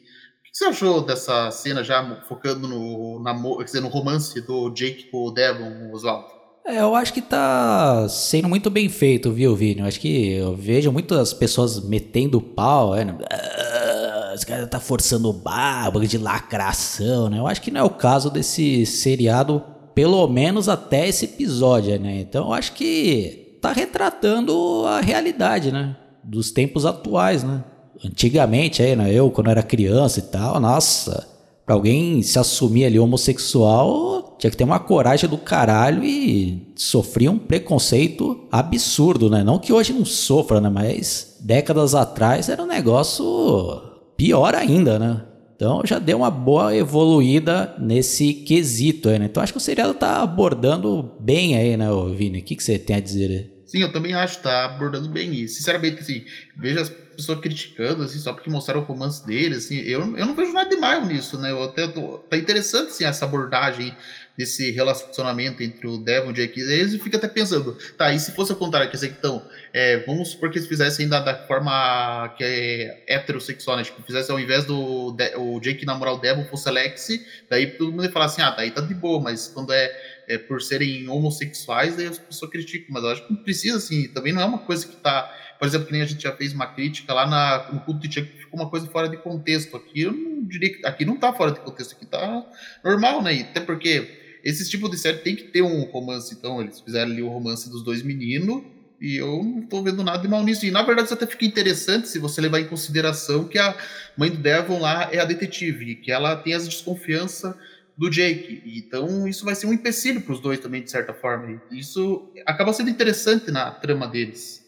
[0.56, 5.26] você achou dessa cena já focando no, na, quer dizer, no romance do Jake com
[5.26, 6.28] o Devon, Oswaldo?
[6.66, 9.82] É, eu acho que tá sendo muito bem feito, viu, Vini?
[9.82, 13.18] Eu acho que eu vejo muitas pessoas metendo pau, é, né?
[13.30, 17.38] Ah, esse cara tá forçando barba de lacração, né?
[17.38, 19.62] Eu acho que não é o caso desse seriado,
[19.94, 22.22] pelo menos até esse episódio, né?
[22.22, 25.98] Então eu acho que tá retratando a realidade, né?
[26.24, 27.62] Dos tempos atuais, né?
[28.04, 31.28] Antigamente aí, né, eu quando era criança e tal, nossa,
[31.66, 37.32] pra alguém se assumir ali homossexual, tinha que ter uma coragem do caralho e sofria
[37.32, 39.44] um preconceito absurdo, né?
[39.44, 40.70] Não que hoje não sofra, né?
[40.70, 43.82] Mas décadas atrás era um negócio
[44.16, 45.22] pior ainda, né?
[45.56, 49.26] Então já deu uma boa evoluída nesse quesito aí, né?
[49.26, 52.40] Então acho que o seriado tá abordando bem aí, né, Vini?
[52.40, 53.56] O que, que você tem a dizer aí?
[53.66, 55.56] Sim, eu também acho que tá abordando bem isso.
[55.56, 56.24] Sinceramente, assim,
[56.58, 60.36] vejo as pessoas criticando, assim, só porque mostraram o romance dele, assim, eu, eu não
[60.36, 61.52] vejo nada demais nisso, né?
[61.52, 63.96] Eu até tô, tá interessante, assim, essa abordagem
[64.38, 66.60] desse relacionamento entre o Devon e o Jake.
[66.60, 70.30] Eles ficam até pensando, tá, e se fosse ao contrário, quer dizer então, é, vamos
[70.30, 73.84] supor que eles fizessem da, da forma que é heterossexual, né?
[73.84, 77.92] Tipo, fizesse ao invés do o Jake namorar o Devon fosse a Lexi, daí todo
[77.92, 79.92] mundo ia falar assim, ah, daí tá de boa, mas quando é,
[80.28, 84.08] é por serem homossexuais, daí as pessoas criticam, mas eu acho que não precisa, assim,
[84.10, 86.54] também não é uma coisa que tá por exemplo, que nem a gente já fez
[86.54, 89.76] uma crítica lá na, no culto de que ficou uma coisa fora de contexto.
[89.78, 92.46] Aqui eu não diria que aqui não tá fora de contexto, aqui tá
[92.84, 93.36] normal, né?
[93.36, 97.12] E até porque esse tipo de série tem que ter um romance, então eles fizeram
[97.12, 98.64] ali o romance dos dois meninos,
[99.02, 100.66] e eu não tô vendo nada de mal nisso.
[100.66, 103.76] E na verdade isso até fica interessante se você levar em consideração que a
[104.18, 107.56] mãe do Devon lá é a detetive, que ela tem as desconfianças
[107.98, 108.62] do Jake.
[108.66, 111.62] Então isso vai ser um empecilho para os dois também, de certa forma.
[111.72, 114.65] Isso acaba sendo interessante na trama deles.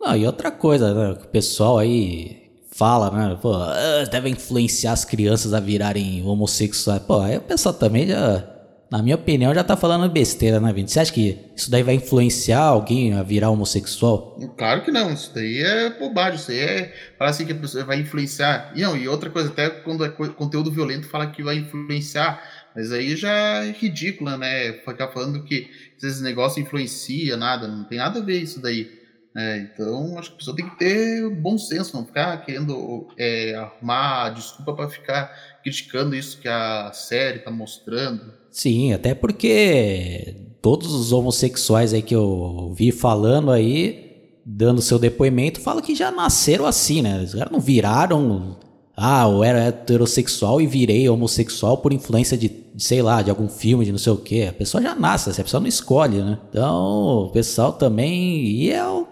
[0.00, 3.38] Não, e outra coisa, né, que o pessoal aí fala, né?
[3.40, 7.02] Pô, ah, deve influenciar as crianças a virarem homossexuais.
[7.02, 8.42] Pô, aí o pessoal também já,
[8.90, 10.88] na minha opinião, já tá falando besteira, né, Vini?
[10.88, 14.38] Você acha que isso daí vai influenciar alguém a virar homossexual?
[14.56, 17.84] Claro que não, isso daí é bobagem, isso aí é falar assim que a pessoa
[17.84, 18.72] vai influenciar.
[18.74, 22.42] E não, e outra coisa, até quando é conteúdo violento fala que vai influenciar.
[22.74, 24.72] Mas aí já é ridículo, né?
[24.72, 25.68] Ficar falando que
[26.02, 28.99] esses negócios influencia nada, não tem nada a ver isso daí.
[29.36, 33.54] É, então, acho que a pessoa tem que ter bom senso, não ficar querendo é,
[33.54, 38.32] arrumar desculpa para ficar criticando isso que a série está mostrando.
[38.50, 45.60] Sim, até porque todos os homossexuais aí que eu vi falando aí, dando seu depoimento,
[45.60, 47.22] falam que já nasceram assim, né?
[47.22, 48.58] Os caras não viraram.
[48.96, 53.48] Ah, eu era heterossexual e virei homossexual por influência de, de, sei lá, de algum
[53.48, 54.48] filme, de não sei o quê.
[54.50, 56.38] A pessoa já nasce, a pessoa não escolhe, né?
[56.50, 58.44] Então, o pessoal também.
[58.44, 59.06] E é o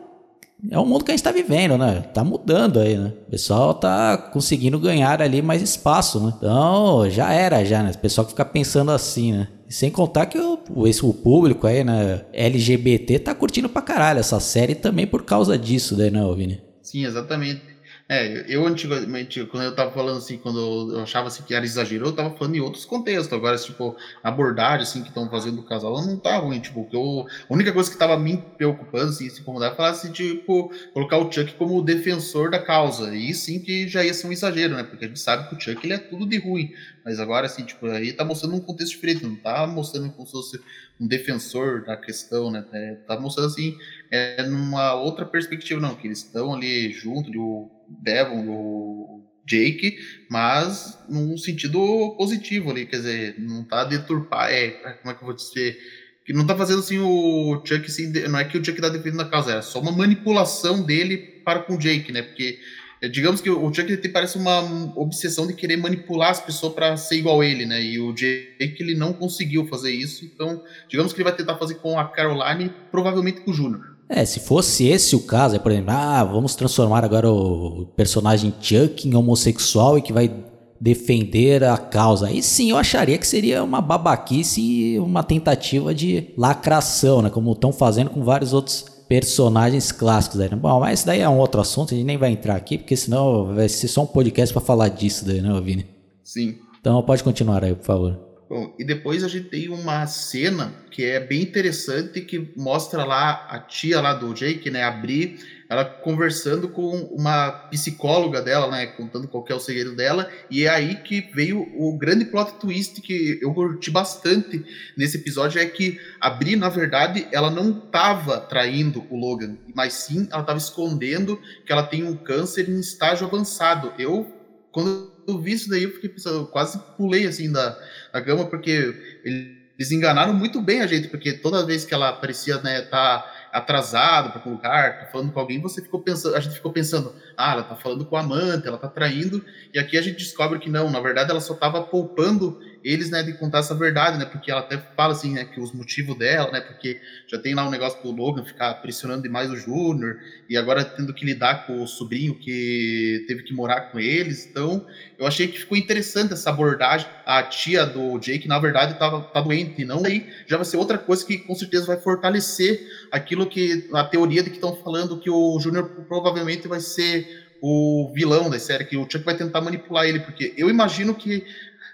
[0.71, 2.03] é o mundo que a gente está vivendo, né?
[2.13, 3.13] Tá mudando aí, né?
[3.27, 6.35] O pessoal tá conseguindo ganhar ali mais espaço, né?
[6.37, 7.93] Então, já era, já, né?
[7.95, 9.49] O pessoal que fica pensando assim, né?
[9.69, 12.25] Sem contar que o, esse, o público aí, né?
[12.33, 16.61] LGBT tá curtindo pra caralho essa série também por causa disso, né, Vini?
[16.83, 17.63] Sim, exatamente.
[18.11, 22.07] É, eu antigamente, quando eu tava falando assim, quando eu achava assim, que era exagero,
[22.07, 23.31] eu tava falando em outros contextos.
[23.35, 26.59] Agora, tipo, a abordagem assim, que estão fazendo o casal não tá ruim.
[26.59, 30.11] Tipo, eu, a única coisa que tava me preocupando, assim, se incomodar, é falar assim,
[30.11, 33.15] tipo, colocar o Chuck como defensor da causa.
[33.15, 34.85] E sim que já ia ser um exagero, né?
[34.85, 36.73] Porque a gente sabe que o Chuck ele é tudo de ruim.
[37.05, 40.33] Mas agora, assim, tipo, aí tá mostrando um contexto diferente, não tá mostrando como se
[40.33, 40.59] fosse
[40.99, 42.65] um defensor da questão, né?
[42.73, 43.77] É, tá mostrando assim,
[44.11, 49.99] é, numa outra perspectiva, não, que eles estão ali junto, o Devon, o Jake,
[50.31, 55.27] mas num sentido positivo ali, quer dizer, não tá deturpar, é, como é que eu
[55.27, 55.79] vou dizer,
[56.25, 59.23] que não tá fazendo assim o Chuck, assim, não é que o Chuck tá defendendo
[59.23, 62.59] a causa, é só uma manipulação dele para com o Jake, né, porque
[63.01, 64.61] é, digamos que o Chuck ele parece uma
[64.99, 67.81] obsessão de querer manipular as pessoas para ser igual a ele, né?
[67.81, 71.77] E o Jake ele não conseguiu fazer isso, então digamos que ele vai tentar fazer
[71.77, 73.98] com a Caroline, provavelmente com o Júnior.
[74.09, 78.55] É, se fosse esse o caso, é por exemplo, ah, vamos transformar agora o personagem
[78.61, 80.33] Chuck em homossexual e que vai
[80.81, 82.29] defender a causa.
[82.29, 87.29] Aí sim eu acharia que seria uma babaquice e uma tentativa de lacração, né?
[87.29, 90.39] Como estão fazendo com vários outros personagens clássicos.
[90.39, 90.49] Né?
[90.51, 93.55] Bom, mas daí é um outro assunto, a gente nem vai entrar aqui, porque senão
[93.55, 95.87] vai ser só um podcast para falar disso daí, né, Vini?
[96.23, 96.57] Sim.
[96.81, 98.28] Então pode continuar aí, por favor.
[98.49, 103.47] Bom, e depois a gente tem uma cena que é bem interessante que mostra lá
[103.51, 108.87] a tia lá do Jake, né, a Bri, ela conversando com uma psicóloga dela, né,
[108.87, 113.03] contando qual é o segredo dela, e é aí que veio o grande plot twist
[113.03, 114.65] que eu curti bastante
[114.97, 119.93] nesse episódio, é que a Bri, na verdade, ela não estava traindo o Logan, mas
[119.93, 123.93] sim ela estava escondendo que ela tem um câncer em estágio avançado.
[123.99, 124.27] Eu,
[124.73, 127.79] quando eu vi isso daí, pensando, eu quase pulei assim da,
[128.13, 132.59] da cama, porque eles enganaram muito bem a gente, porque toda vez que ela parecia
[132.63, 136.73] né, tá atrasado para lugar, tá falando com alguém, você ficou pensando, a gente ficou
[136.73, 140.17] pensando, ah, ela tá falando com a amante, ela tá traindo, e aqui a gente
[140.17, 144.19] descobre que não, na verdade ela só tava poupando eles, né, de contar essa verdade,
[144.19, 147.55] né, porque ela até fala assim, né, que os motivos dela, né, porque já tem
[147.55, 150.17] lá um negócio do Logan ficar pressionando demais o Júnior,
[150.49, 154.87] e agora tendo que lidar com o sobrinho que teve que morar com eles, então
[155.19, 159.41] eu achei que ficou interessante essa abordagem, a tia do Jake, na verdade, tava, tá
[159.41, 163.47] doente, e não aí já vai ser outra coisa que com certeza vai fortalecer aquilo
[163.47, 168.49] que, a teoria de que estão falando que o Júnior provavelmente vai ser o vilão
[168.49, 171.45] da série, que o Chuck vai tentar manipular ele, porque eu imagino que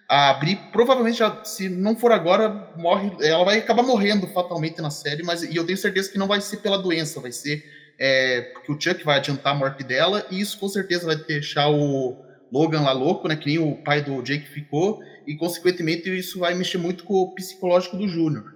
[0.08, 4.90] a Bri provavelmente já, se não for agora, morre, ela vai acabar morrendo fatalmente na
[4.90, 7.64] série, mas e eu tenho certeza que não vai ser pela doença, vai ser
[7.98, 11.68] é, porque o Chuck vai adiantar a morte dela e isso com certeza vai deixar
[11.68, 12.16] o
[12.52, 13.36] Logan lá louco, né?
[13.36, 17.34] Que nem o pai do Jake ficou, e consequentemente isso vai mexer muito com o
[17.34, 18.54] psicológico do Júnior.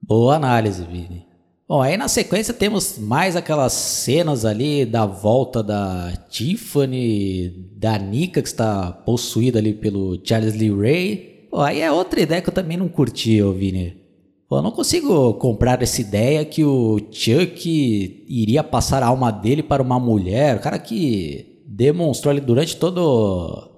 [0.00, 1.26] Boa análise, Vini.
[1.66, 8.42] Bom, aí na sequência temos mais aquelas cenas ali da volta da Tiffany, da Nika
[8.42, 11.46] que está possuída ali pelo Charles Lee Ray.
[11.50, 13.96] Pô, aí é outra ideia que eu também não curti, ô Vini.
[14.46, 19.62] Pô, eu não consigo comprar essa ideia que o Chuck iria passar a alma dele
[19.62, 20.56] para uma mulher.
[20.56, 23.73] O cara que demonstrou ali durante todo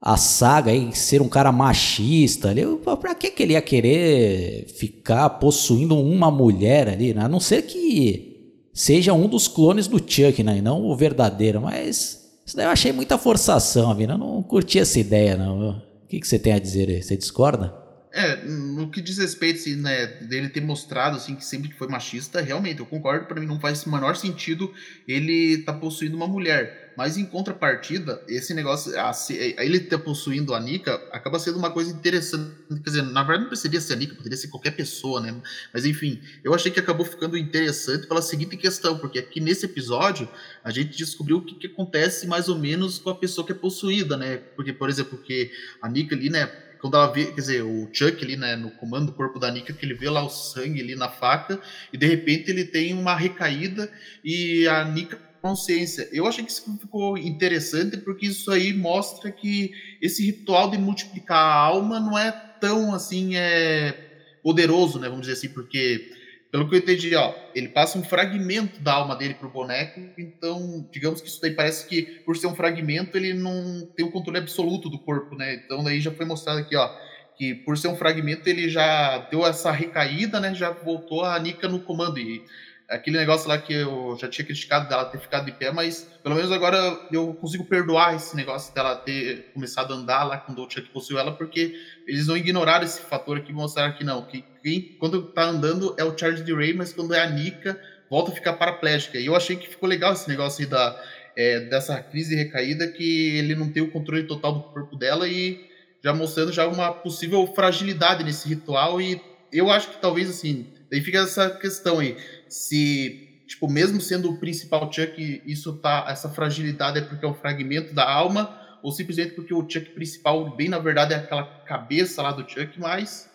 [0.00, 2.62] a saga aí, ser um cara machista ali,
[3.00, 7.22] pra que, que ele ia querer ficar possuindo uma mulher ali, né?
[7.22, 8.36] A não ser que
[8.72, 10.58] seja um dos clones do Chuck, né?
[10.58, 14.14] E não o verdadeiro, mas isso daí eu achei muita forçação, Vina.
[14.14, 15.70] Eu não curti essa ideia, não.
[15.70, 17.02] O que, que você tem a dizer aí?
[17.02, 17.74] Você discorda?
[18.12, 22.40] É, no que diz respeito assim, né, dele ter mostrado assim que sempre foi machista,
[22.40, 24.72] realmente, eu concordo, para mim não faz o menor sentido
[25.06, 26.85] ele tá possuindo uma mulher.
[26.96, 31.70] Mas em contrapartida, esse negócio, a, a ele ter possuindo a Nika, acaba sendo uma
[31.70, 32.54] coisa interessante.
[32.68, 35.34] Quer dizer, na verdade não precisaria ser a Nika, poderia ser qualquer pessoa, né?
[35.72, 40.28] Mas enfim, eu achei que acabou ficando interessante pela seguinte questão, porque aqui nesse episódio
[40.64, 43.54] a gente descobriu o que, que acontece mais ou menos com a pessoa que é
[43.56, 44.38] possuída, né?
[44.56, 45.50] Porque, por exemplo, que
[45.82, 46.50] a Nika ali, né?
[46.80, 49.72] quando ela vê, quer dizer, o Chuck ali, né, no comando do corpo da Nika,
[49.72, 51.60] que ele vê lá o sangue ali na faca,
[51.92, 53.90] e de repente ele tem uma recaída
[54.22, 55.18] e a Nika
[55.48, 56.08] consciência.
[56.12, 59.70] Eu achei que isso ficou interessante porque isso aí mostra que
[60.00, 62.30] esse ritual de multiplicar a alma não é
[62.60, 63.94] tão assim é
[64.42, 65.08] poderoso, né?
[65.08, 66.10] Vamos dizer assim, porque
[66.50, 70.88] pelo que eu entendi, ó, ele passa um fragmento da alma dele pro boneco, então
[70.92, 74.38] digamos que isso daí parece que por ser um fragmento ele não tem o controle
[74.38, 75.54] absoluto do corpo, né?
[75.54, 76.88] Então daí já foi mostrado aqui, ó,
[77.36, 80.54] que por ser um fragmento ele já deu essa recaída, né?
[80.54, 82.42] Já voltou a Nika no comando e
[82.88, 86.34] aquele negócio lá que eu já tinha criticado dela ter ficado de pé, mas pelo
[86.34, 86.78] menos agora
[87.12, 91.18] eu consigo perdoar esse negócio dela ter começado a andar lá quando o Chuck possuiu
[91.18, 91.74] ela, porque
[92.06, 95.94] eles não ignoraram esse fator aqui e mostraram que não, que quem, quando tá andando
[95.98, 99.18] é o Charles de Ray, mas quando é a Nika, volta a ficar paraplégica.
[99.18, 101.04] E eu achei que ficou legal esse negócio aí da,
[101.36, 105.66] é, dessa crise recaída, que ele não tem o controle total do corpo dela e
[106.02, 109.20] já mostrando já uma possível fragilidade nesse ritual e
[109.52, 110.66] eu acho que talvez assim,
[110.96, 112.16] daí fica essa questão aí
[112.48, 117.34] se, tipo, mesmo sendo o principal Chuck, isso tá, essa fragilidade é porque é um
[117.34, 122.22] fragmento da alma, ou simplesmente porque o Chuck principal, bem na verdade, é aquela cabeça
[122.22, 123.30] lá do Chuck, mas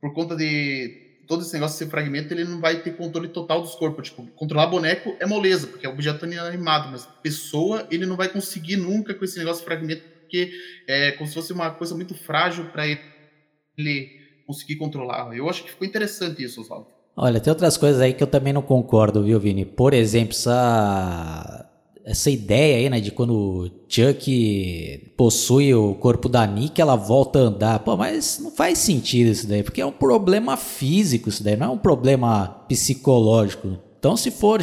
[0.00, 3.60] por conta de todo esse negócio de ser fragmento, ele não vai ter controle total
[3.60, 4.08] dos corpos.
[4.08, 8.76] Tipo, controlar boneco é moleza, porque é objeto animado, mas pessoa, ele não vai conseguir
[8.76, 10.52] nunca com esse negócio de fragmento, porque
[10.86, 15.36] é como se fosse uma coisa muito frágil para ele conseguir controlar.
[15.36, 16.95] Eu acho que ficou interessante isso, Oswaldo.
[17.16, 19.64] Olha, tem outras coisas aí que eu também não concordo, viu, Vini?
[19.64, 21.66] Por exemplo, essa
[22.04, 27.40] essa ideia aí, né, de quando o Chuck possui o corpo da Nick, ela volta
[27.40, 27.80] a andar.
[27.80, 31.66] Pô, mas não faz sentido isso daí, porque é um problema físico isso daí, não
[31.66, 33.76] é um problema psicológico.
[33.98, 34.60] Então, se for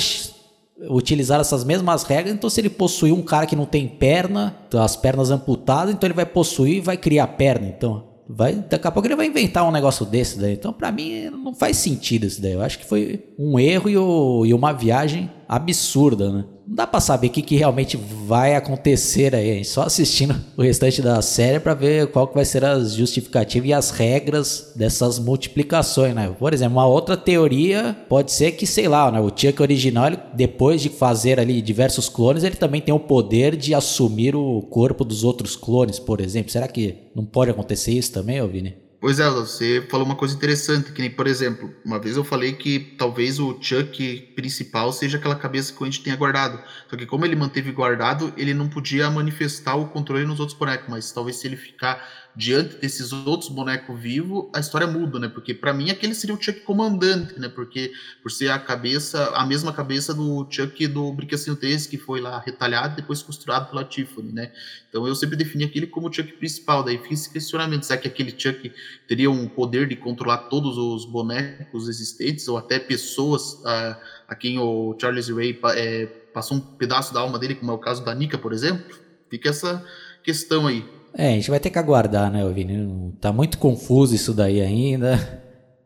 [0.89, 4.95] utilizar essas mesmas regras, então se ele possuir um cara que não tem perna, as
[4.95, 9.07] pernas amputadas, então ele vai possuir e vai criar perna, então vai, daqui a pouco
[9.07, 10.53] ele vai inventar um negócio desse daí.
[10.53, 12.53] Então, para mim, não faz sentido isso daí.
[12.53, 16.45] Eu acho que foi um erro e, o, e uma viagem absurda, né?
[16.65, 21.01] não dá para saber o que, que, realmente vai acontecer aí, só assistindo o restante
[21.01, 26.15] da série para ver qual que vai ser as justificativas e as regras dessas multiplicações,
[26.15, 26.33] né?
[26.39, 30.19] Por exemplo, uma outra teoria pode ser que, sei lá, né, o Chuck original, ele,
[30.33, 35.03] depois de fazer ali diversos clones, ele também tem o poder de assumir o corpo
[35.03, 36.51] dos outros clones, por exemplo.
[36.51, 38.82] Será que não pode acontecer isso também, Vini?
[39.03, 42.53] Pois é, você falou uma coisa interessante, que nem, por exemplo, uma vez eu falei
[42.53, 46.63] que talvez o Chuck principal seja aquela cabeça que a gente tenha guardado.
[46.89, 50.87] Só que como ele manteve guardado, ele não podia manifestar o controle nos outros bonecos,
[50.87, 52.01] mas talvez se ele ficar
[52.35, 55.27] diante desses outros bonecos vivos, a história muda, né?
[55.27, 57.47] Porque para mim aquele seria o Chuck comandante, né?
[57.47, 62.21] Porque por ser a cabeça, a mesma cabeça do Chuck do Brinquedo 13, que foi
[62.21, 64.51] lá retalhado e depois costurado pela Tiffany, né?
[64.89, 68.07] Então eu sempre defini aquele como o Chuck principal, daí fiz esse questionamento, será que
[68.07, 68.71] aquele Chuck
[69.07, 74.57] teria um poder de controlar todos os bonecos existentes ou até pessoas a, a quem
[74.57, 78.13] o Charles Ray é, passou um pedaço da alma dele, como é o caso da
[78.15, 78.97] Nika, por exemplo?
[79.29, 79.85] Fica essa
[80.23, 81.02] questão aí.
[81.15, 83.13] É, a gente vai ter que aguardar, né, Vini?
[83.21, 85.43] Tá muito confuso isso daí ainda.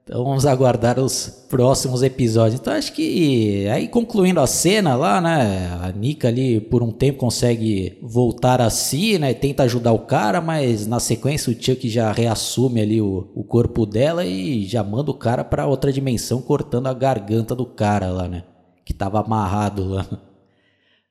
[0.07, 2.61] Então vamos aguardar os próximos episódios.
[2.61, 7.19] Então acho que aí concluindo a cena lá, né, a Nika ali por um tempo
[7.19, 12.09] consegue voltar a si, né, tenta ajudar o cara, mas na sequência o Chuck já
[12.13, 16.87] reassume ali o, o corpo dela e já manda o cara para outra dimensão cortando
[16.87, 18.43] a garganta do cara lá, né,
[18.85, 20.07] que tava amarrado lá.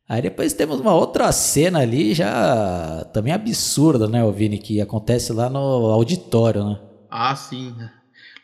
[0.08, 5.50] Aí depois temos uma outra cena ali, já também absurda, né, Vini, que acontece lá
[5.50, 6.80] no auditório, né?
[7.10, 7.74] Ah, sim.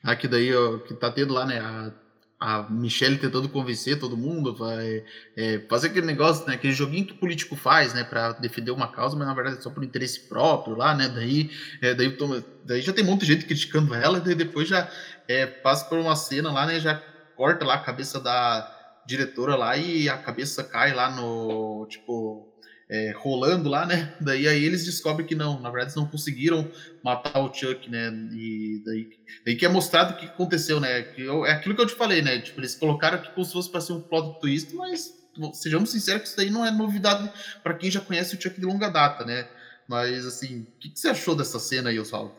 [0.02, 1.92] Aqui daí, ó, que tá tendo lá, né, a,
[2.40, 5.04] a Michelle tentando convencer todo mundo, vai
[5.36, 8.88] é, fazer aquele negócio, né, aquele joguinho que o político faz, né, para defender uma
[8.88, 11.48] causa, mas na verdade é só por interesse próprio lá, né, daí,
[11.80, 12.18] é, daí,
[12.64, 14.90] daí já tem um monte de gente criticando ela, e depois já
[15.28, 17.00] é, passa por uma cena lá, né, já
[17.36, 18.71] corta lá a cabeça da
[19.06, 22.52] diretora lá e a cabeça cai lá no, tipo,
[22.90, 24.14] é, rolando lá, né?
[24.20, 26.70] Daí aí eles descobrem que não, na verdade eles não conseguiram
[27.02, 28.12] matar o Chuck, né?
[28.32, 29.08] E daí,
[29.46, 31.02] daí que é mostrado o que aconteceu, né?
[31.02, 32.38] Que eu, é aquilo que eu te falei, né?
[32.40, 35.10] Tipo, eles colocaram aqui como se fosse para ser um plot twist, mas
[35.54, 37.32] sejamos sinceros que isso daí não é novidade
[37.62, 39.48] para quem já conhece o Chuck de longa data, né?
[39.88, 42.34] Mas assim, o que, que você achou dessa cena aí, Oswaldo?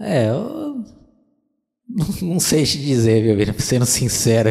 [0.00, 0.84] É, eu
[2.22, 4.50] não sei te dizer, viu, sendo sincero.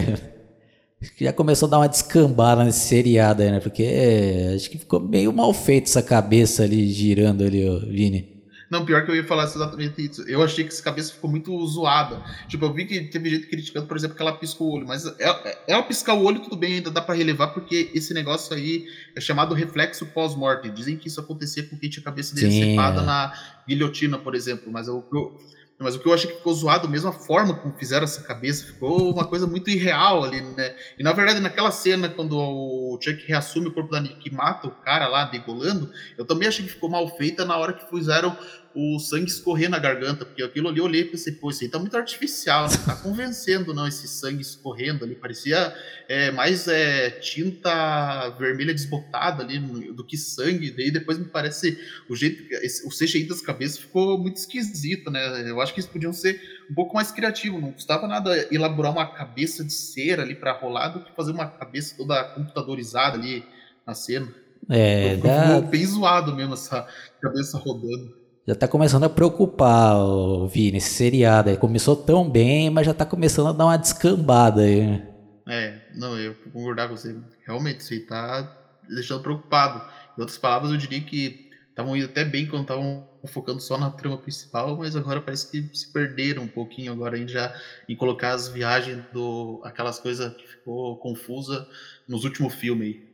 [1.19, 3.59] Já começou a dar uma descambada nesse seriado aí, né?
[3.59, 8.37] Porque é, acho que ficou meio mal feito essa cabeça ali girando ali, ó, Vini.
[8.69, 10.23] Não, pior que eu ia falar exatamente isso.
[10.23, 12.21] Eu achei que essa cabeça ficou muito zoada.
[12.47, 14.87] Tipo, eu vi que teve gente criticando, por exemplo, que ela piscou o olho.
[14.87, 18.53] Mas ela, ela piscar o olho, tudo bem, ainda dá para relevar, porque esse negócio
[18.53, 18.85] aí
[19.15, 20.69] é chamado reflexo pós-morte.
[20.69, 23.05] Dizem que isso acontecia com quem tinha a cabeça decepada é.
[23.05, 23.33] na
[23.65, 24.69] guilhotina, por exemplo.
[24.69, 25.39] Mas eu, eu
[25.79, 28.65] mas o que eu achei que ficou zoado mesmo, a forma como fizeram essa cabeça,
[28.65, 30.75] ficou uma coisa muito irreal ali, né?
[30.97, 34.67] E na verdade, naquela cena, quando o Chuck reassume o corpo da Nick e mata
[34.67, 38.35] o cara lá degolando, eu também achei que ficou mal feita na hora que fizeram
[38.79, 41.69] o sangue escorrer na garganta, porque aquilo ali eu olhei e pensei, pô, isso aí
[41.69, 45.75] tá muito artificial, não tá convencendo não esse sangue escorrendo ali, parecia
[46.07, 52.15] é, mais é, tinta vermelha desbotada ali do que sangue, daí depois me parece o
[52.15, 52.43] jeito,
[52.85, 56.75] o CGI das cabeças ficou muito esquisito, né, eu acho que eles podiam ser um
[56.75, 61.03] pouco mais criativos, não custava nada elaborar uma cabeça de cera ali para rolar do
[61.03, 63.43] que fazer uma cabeça toda computadorizada ali
[63.87, 64.31] na cena.
[64.69, 65.61] É, ficou dá...
[65.61, 66.87] bem zoado mesmo essa
[67.19, 71.57] cabeça rodando já tá começando a preocupar o Vini, esse seriado aí.
[71.57, 74.87] Começou tão bem, mas já tá começando a dar uma descambada aí.
[74.87, 75.07] Né?
[75.49, 77.13] É, não, eu vou concordar com você.
[77.45, 79.85] Realmente, você tá deixando preocupado.
[80.17, 83.91] Em outras palavras, eu diria que estavam indo até bem quando estavam focando só na
[83.91, 87.53] trama principal, mas agora parece que se perderam um pouquinho agora em já
[87.89, 91.67] em colocar as viagens do aquelas coisas que ficou confusa
[92.07, 93.07] nos últimos filmes aí.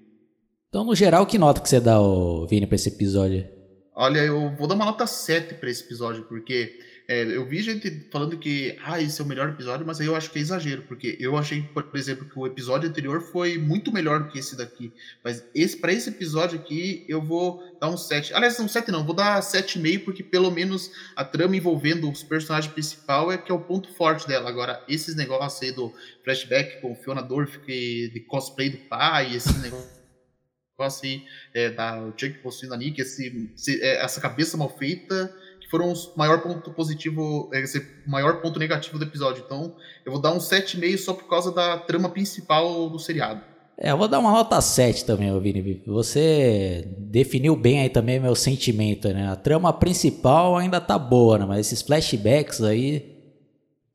[0.70, 1.98] Então, no geral, que nota que você dá,
[2.48, 3.63] Vini, para esse episódio?
[3.96, 8.08] Olha, eu vou dar uma nota 7 para esse episódio, porque é, eu vi gente
[8.12, 10.82] falando que ah, esse é o melhor episódio, mas aí eu acho que é exagero,
[10.88, 14.56] porque eu achei, por exemplo, que o episódio anterior foi muito melhor do que esse
[14.56, 14.92] daqui.
[15.24, 18.34] Mas esse para esse episódio aqui, eu vou dar um 7.
[18.34, 22.74] Aliás, um 7 não, vou dar 7,5, porque pelo menos a trama envolvendo os personagens
[22.74, 24.50] principal é que é o ponto forte dela.
[24.50, 29.56] Agora, esses negócios aí do flashback com Fiona Dorff, que, de cosplay do pai, esse
[29.60, 30.03] negócio
[30.80, 36.18] assim, é, da a Nick, esse, esse, é, essa cabeça mal feita, que foram o
[36.18, 39.44] maior ponto positivo, é, esse maior ponto negativo do episódio.
[39.46, 43.42] Então, eu vou dar um 7,5 só por causa da trama principal do seriado.
[43.78, 45.84] É, eu vou dar uma nota 7 também, Vini.
[45.88, 49.28] Você definiu bem aí também meu sentimento, né?
[49.28, 51.46] A trama principal ainda tá boa, né?
[51.46, 53.14] Mas esses flashbacks aí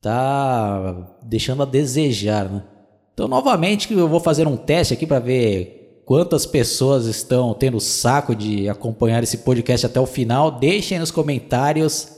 [0.00, 2.64] tá deixando a desejar, né?
[3.14, 5.77] Então, novamente, eu vou fazer um teste aqui para ver
[6.08, 12.08] quantas pessoas estão tendo saco de acompanhar esse podcast até o final, deixem nos comentários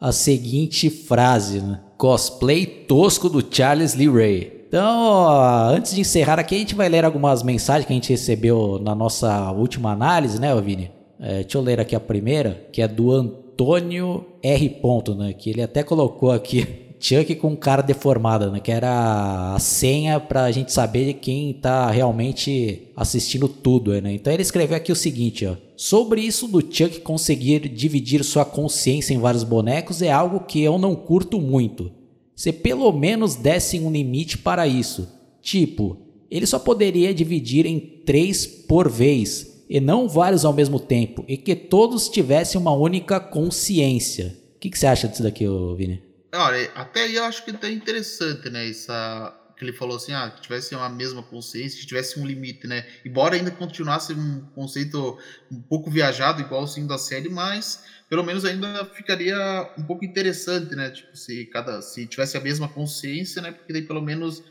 [0.00, 1.80] a seguinte frase: né?
[1.98, 4.60] cosplay tosco do Charles Lee Ray.
[4.68, 5.28] Então,
[5.68, 8.94] antes de encerrar aqui, a gente vai ler algumas mensagens que a gente recebeu na
[8.94, 10.92] nossa última análise, né, Vini?
[11.18, 14.68] É, deixa eu ler aqui a primeira, que é do Antônio R.
[14.68, 15.32] Ponto, né?
[15.32, 18.60] Que ele até colocou aqui Chuck com cara deformada, né?
[18.60, 24.12] Que era a senha pra gente saber quem tá realmente assistindo tudo, né?
[24.12, 25.56] Então ele escreveu aqui o seguinte, ó.
[25.76, 30.78] Sobre isso do Chuck conseguir dividir sua consciência em vários bonecos é algo que eu
[30.78, 31.90] não curto muito.
[32.36, 35.08] Se pelo menos dessem um limite para isso.
[35.40, 35.96] Tipo,
[36.30, 41.36] ele só poderia dividir em três por vez e não vários ao mesmo tempo, e
[41.36, 44.36] que todos tivessem uma única consciência.
[44.56, 45.46] O que, que você acha disso daqui,
[45.76, 46.09] Vini?
[46.32, 48.68] Olha, até aí eu acho que é interessante, né?
[48.68, 52.66] Essa, que ele falou assim, ah, que tivesse uma mesma consciência, que tivesse um limite,
[52.68, 52.86] né?
[53.04, 55.18] Embora ainda continuasse um conceito
[55.50, 59.36] um pouco viajado, igual o sim da série, mas pelo menos ainda ficaria
[59.76, 60.90] um pouco interessante, né?
[60.90, 63.50] Tipo, se cada se tivesse a mesma consciência, né?
[63.50, 64.42] Porque daí pelo menos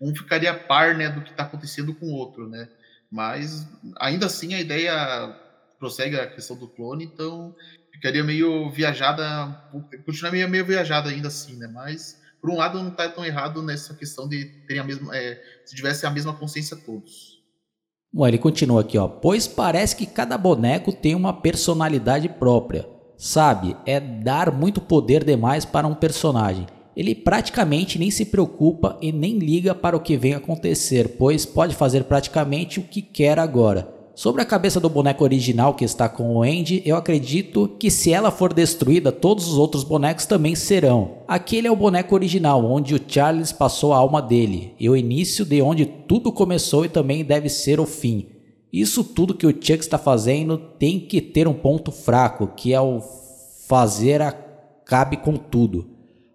[0.00, 2.68] um ficaria a par, né, do que está acontecendo com o outro, né?
[3.10, 3.66] Mas
[3.98, 4.92] ainda assim a ideia
[5.78, 7.54] prossegue a questão do clone, então
[8.04, 9.24] ficaria meio viajada,
[10.04, 11.66] continua meio, meio viajada ainda assim, né?
[11.72, 15.40] Mas, por um lado, não está tão errado nessa questão de terem a mesma, é,
[15.64, 17.42] se tivesse a mesma consciência todos.
[18.12, 19.08] Bom, ele continua aqui, ó.
[19.08, 22.86] Pois parece que cada boneco tem uma personalidade própria.
[23.16, 26.66] Sabe, é dar muito poder demais para um personagem.
[26.94, 31.74] Ele praticamente nem se preocupa e nem liga para o que vem acontecer, pois pode
[31.74, 33.93] fazer praticamente o que quer agora.
[34.14, 38.12] Sobre a cabeça do boneco original que está com o Andy, eu acredito que se
[38.12, 41.18] ela for destruída, todos os outros bonecos também serão.
[41.26, 45.44] Aquele é o boneco original, onde o Charles passou a alma dele, e o início
[45.44, 48.28] de onde tudo começou e também deve ser o fim.
[48.72, 52.80] Isso tudo que o Chuck está fazendo tem que ter um ponto fraco, que é
[52.80, 53.02] o
[53.66, 55.90] fazer acabe com tudo.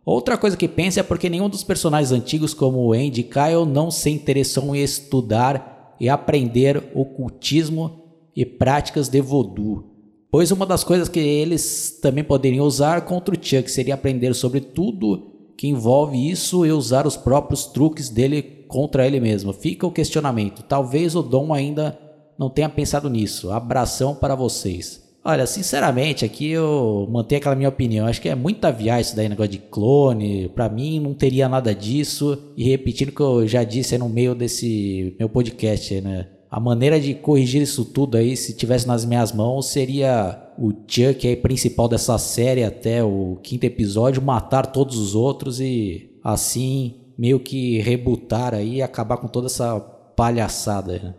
[0.06, 3.66] Outra coisa que pensa é porque nenhum dos personagens antigos como o Andy e Kyle
[3.66, 8.04] não se interessam em estudar e aprender ocultismo
[8.36, 9.84] e práticas de voodoo.
[10.32, 14.62] Pois uma das coisas que eles também poderiam usar contra o Chuck seria aprender sobre
[14.62, 19.52] tudo que envolve isso e usar os próprios truques dele contra ele mesmo.
[19.52, 20.64] Fica o questionamento.
[20.64, 22.00] Talvez o Dom ainda
[22.38, 23.52] não tenha pensado nisso.
[23.52, 25.09] Abração para vocês.
[25.30, 28.08] Olha, sinceramente, aqui eu mantenho aquela minha opinião.
[28.08, 30.50] Acho que é muita viagem isso daí, negócio de clone.
[30.50, 32.52] Pra mim, não teria nada disso.
[32.58, 36.26] E repetindo o que eu já disse no meio desse meu podcast, né?
[36.50, 41.28] A maneira de corrigir isso tudo aí, se tivesse nas minhas mãos, seria o Chuck
[41.28, 47.40] aí, principal dessa série até o quinto episódio, matar todos os outros e assim meio
[47.40, 50.94] que rebutar aí e acabar com toda essa palhaçada.
[50.94, 51.14] Né?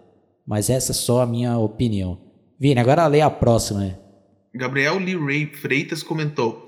[0.45, 2.19] Mas essa é só a minha opinião.
[2.59, 4.00] Vini, agora lê a próxima.
[4.53, 6.67] Gabriel Lee Ray Freitas comentou: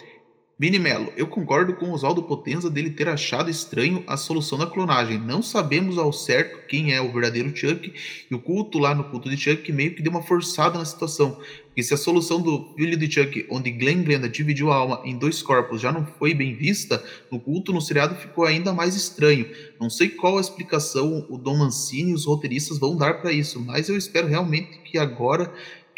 [0.56, 4.68] Vini Melo, eu concordo com o Oswaldo Potenza dele ter achado estranho a solução da
[4.68, 5.18] clonagem.
[5.18, 7.92] Não sabemos ao certo quem é o verdadeiro Chuck
[8.30, 11.40] e o culto lá no culto de Chuck meio que deu uma forçada na situação.
[11.66, 15.18] Porque se a solução do filho de Chuck, onde Glenn Glenda dividiu a alma em
[15.18, 19.50] dois corpos, já não foi bem vista, no culto no seriado ficou ainda mais estranho.
[19.80, 23.58] Não sei qual a explicação o Dom Mancini e os roteiristas vão dar para isso,
[23.58, 25.52] mas eu espero realmente que agora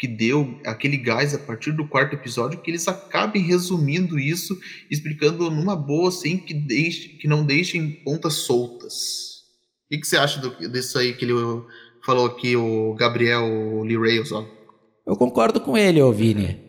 [0.05, 4.55] que deu aquele gás a partir do quarto episódio, que eles acabem resumindo isso,
[4.89, 9.43] explicando numa boa, assim, que, deixe, que não deixem pontas soltas.
[9.91, 11.33] O que, você acha do, disso aí que ele
[12.05, 14.47] falou aqui, o Gabriel Lee Rayos, ó?
[15.07, 16.63] Eu concordo com ele, ô Vini.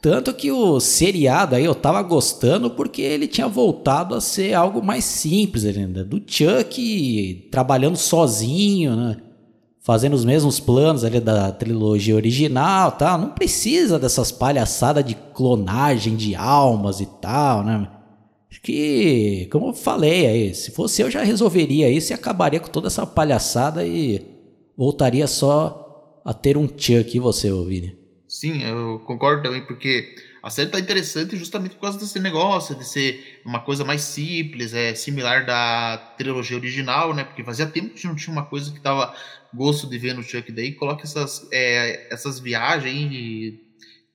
[0.00, 4.82] Tanto que o seriado aí eu tava gostando porque ele tinha voltado a ser algo
[4.82, 6.04] mais simples ainda.
[6.04, 9.27] Do Chuck trabalhando sozinho, né?
[9.88, 13.16] Fazendo os mesmos planos ali da trilogia original, tal.
[13.16, 17.88] Não precisa dessas palhaçadas de clonagem de almas e tal, né?
[18.50, 22.68] Acho que, como eu falei aí, se fosse eu já resolveria isso e acabaria com
[22.68, 24.26] toda essa palhaçada e
[24.76, 27.96] voltaria só a ter um Chuck e você, Vini.
[28.28, 32.86] Sim, eu concordo também, porque a série tá interessante justamente por causa desse negócio, de
[32.86, 37.24] ser uma coisa mais simples, é similar da trilogia original, né?
[37.24, 39.14] Porque fazia tempo que não tinha uma coisa que tava
[39.54, 43.60] gosto de ver no Chuck daí, coloca essas, é, essas viagens de,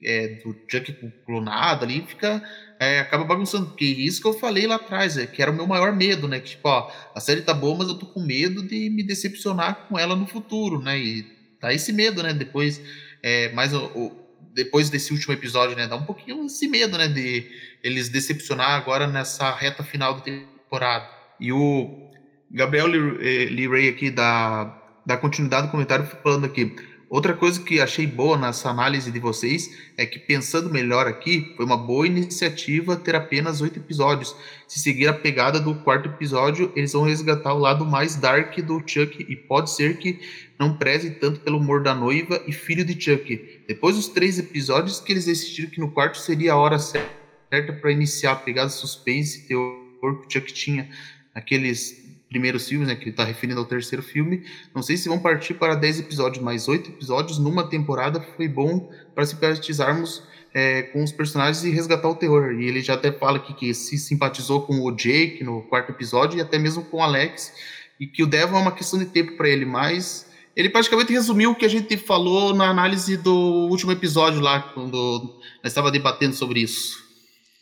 [0.04, 0.94] é, do Chuck
[1.26, 2.44] clonado ali, fica.
[2.80, 5.66] É, acaba bagunçando, porque isso que eu falei lá atrás, é, que era o meu
[5.66, 6.40] maior medo, né?
[6.40, 9.88] Que tipo, ó, a série tá boa, mas eu tô com medo de me decepcionar
[9.88, 11.00] com ela no futuro, né?
[11.00, 11.24] E
[11.60, 12.34] tá esse medo, né?
[12.34, 12.82] Depois,
[13.22, 14.12] é, mais o, o,
[14.54, 15.88] depois desse último episódio, né?
[15.88, 17.08] Dá um pouquinho esse medo, né?
[17.08, 17.50] De
[17.82, 21.10] eles decepcionar agora nessa reta final da temporada.
[21.40, 22.12] E o
[22.52, 26.76] Gabriel Lee Ray aqui da dar continuidade no comentário falando aqui.
[27.14, 31.64] Outra coisa que achei boa nessa análise de vocês é que, pensando melhor aqui, foi
[31.64, 34.36] uma boa iniciativa ter apenas oito episódios.
[34.68, 38.82] Se seguir a pegada do quarto episódio, eles vão resgatar o lado mais dark do
[38.84, 40.22] Chuck e pode ser que
[40.58, 43.62] não preze tanto pelo humor da noiva e filho de Chuck.
[43.68, 47.92] Depois dos três episódios que eles decidiram que no quarto seria a hora certa para
[47.92, 50.90] iniciar a pegada suspense e teor que o Chuck tinha
[51.36, 52.03] naqueles
[52.34, 54.44] primeiros filmes, né, que ele está referindo ao terceiro filme.
[54.74, 58.92] Não sei se vão partir para 10 episódios, mas 8 episódios numa temporada foi bom
[59.14, 62.52] para simpatizarmos é, com os personagens e resgatar o terror.
[62.54, 66.40] E ele já até fala aqui que se simpatizou com o Jake no quarto episódio
[66.40, 67.54] e até mesmo com o Alex,
[68.00, 71.52] e que o Devon é uma questão de tempo para ele, mas ele praticamente resumiu
[71.52, 76.36] o que a gente falou na análise do último episódio lá, quando nós estava debatendo
[76.36, 76.98] sobre isso.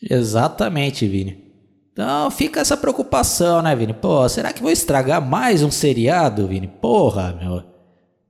[0.02, 1.51] Exatamente, Vini.
[1.94, 3.94] Então fica essa preocupação, né, Vini?
[3.94, 6.68] Pô, será que vou estragar mais um seriado, Vini?
[6.68, 7.64] Porra, meu.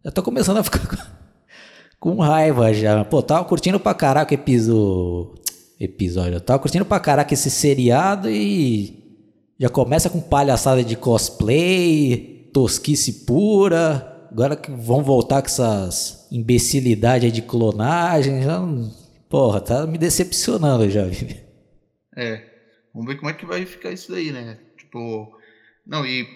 [0.04, 0.82] Eu tô começando a ficar
[2.00, 3.06] com raiva já.
[3.06, 5.34] Pô, tava curtindo pra caraca o
[5.80, 6.34] episódio.
[6.34, 9.00] Eu tava curtindo pra caraca esse seriado e.
[9.60, 14.28] Já começa com palhaçada de cosplay, tosquice pura.
[14.32, 18.42] Agora que vão voltar com essas imbecilidades de clonagem.
[18.42, 18.60] Já,
[19.30, 21.38] porra, tá me decepcionando já, Vini.
[22.18, 22.51] É.
[22.94, 24.58] Vamos ver como é que vai ficar isso daí, né?
[24.78, 25.38] Tipo,
[25.86, 26.28] não, e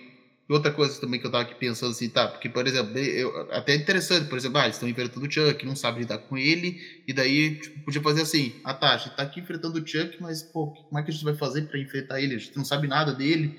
[0.49, 2.27] outra coisa também que eu tava aqui pensando assim, tá?
[2.27, 5.65] Porque, por exemplo, eu, até é interessante, por exemplo, ah, eles estão enfrentando o Chuck,
[5.65, 9.15] não sabe lidar com ele, e daí tipo, podia fazer assim: ah tá, a gente
[9.15, 11.79] tá aqui enfrentando o Chuck, mas pô, como é que a gente vai fazer para
[11.79, 12.35] enfrentar ele?
[12.35, 13.57] A gente não sabe nada dele.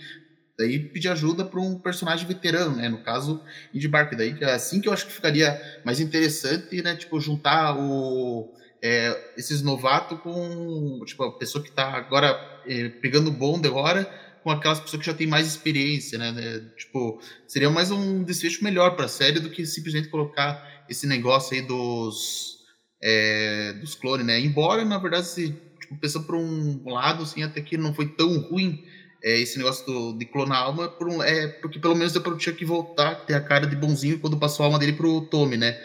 [0.58, 2.88] Daí pedir ajuda para um personagem veterano, né?
[2.88, 3.42] No caso,
[3.74, 4.16] Indy Barker.
[4.16, 6.96] Daí é assim que eu acho que ficaria mais interessante, né?
[6.96, 8.54] Tipo, juntar o,
[8.86, 14.04] é, esses novatos com tipo, a pessoa que está agora é, pegando bonde agora
[14.44, 16.30] com aquelas pessoas que já têm mais experiência, né?
[16.30, 16.70] né?
[16.76, 21.56] Tipo, seria mais um desfecho melhor para a série do que simplesmente colocar esse negócio
[21.56, 22.58] aí dos
[23.02, 24.38] é, dos clones, né?
[24.38, 28.38] Embora, na verdade, se tipo, pensando por um lado, assim, até que não foi tão
[28.38, 28.84] ruim
[29.24, 32.22] é, esse negócio do, de clonar a alma, por um, é, porque pelo menos deu
[32.22, 35.22] para o Chuck voltar, ter a cara de bonzinho quando passou a alma dele pro
[35.22, 35.76] Tommy, né?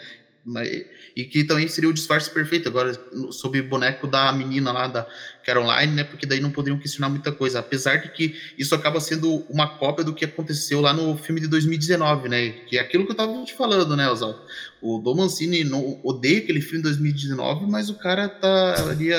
[1.14, 2.98] E que também seria o disfarce perfeito agora
[3.30, 5.06] sob o boneco da menina lá da
[5.44, 6.04] Caroline, né?
[6.04, 7.58] Porque daí não poderiam questionar muita coisa.
[7.58, 11.48] Apesar de que isso acaba sendo uma cópia do que aconteceu lá no filme de
[11.48, 12.50] 2019, né?
[12.66, 14.40] Que é aquilo que eu tava te falando, né, Oswaldo?
[14.80, 19.10] O Dom Mancini não odeia aquele filme de 2019, mas o cara tá ali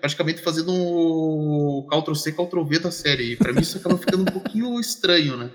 [0.00, 3.32] praticamente fazendo um Ctrl-C, Ctrl-V da série.
[3.32, 5.50] E pra mim isso acaba ficando um pouquinho estranho, né?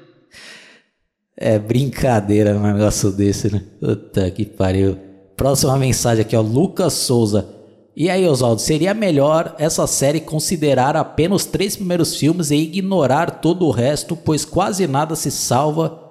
[1.37, 3.61] É brincadeira um negócio desse, né?
[3.79, 5.14] Puta que pariu.
[5.36, 6.41] Próxima mensagem aqui, ó.
[6.41, 7.47] Lucas Souza.
[7.95, 13.39] E aí, Oswaldo, seria melhor essa série considerar apenas os três primeiros filmes e ignorar
[13.39, 16.01] todo o resto, pois quase nada se salva.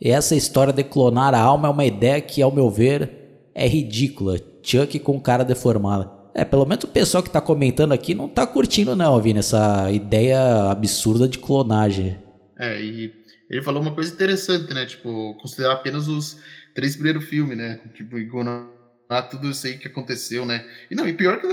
[0.00, 3.66] E essa história de clonar a alma é uma ideia que, ao meu ver, é
[3.66, 4.38] ridícula.
[4.62, 6.10] Chuck com cara deformada.
[6.34, 9.90] É, pelo menos o pessoal que tá comentando aqui não tá curtindo, não, Vini, essa
[9.90, 12.18] ideia absurda de clonagem.
[12.58, 13.12] É, e
[13.50, 14.86] ele falou uma coisa interessante, né?
[14.86, 16.38] Tipo, considerar apenas os
[16.80, 17.78] três primeiros filmes, né?
[17.92, 20.66] Tipo, ignorar tudo isso aí que aconteceu, né?
[20.90, 21.46] E não, e pior que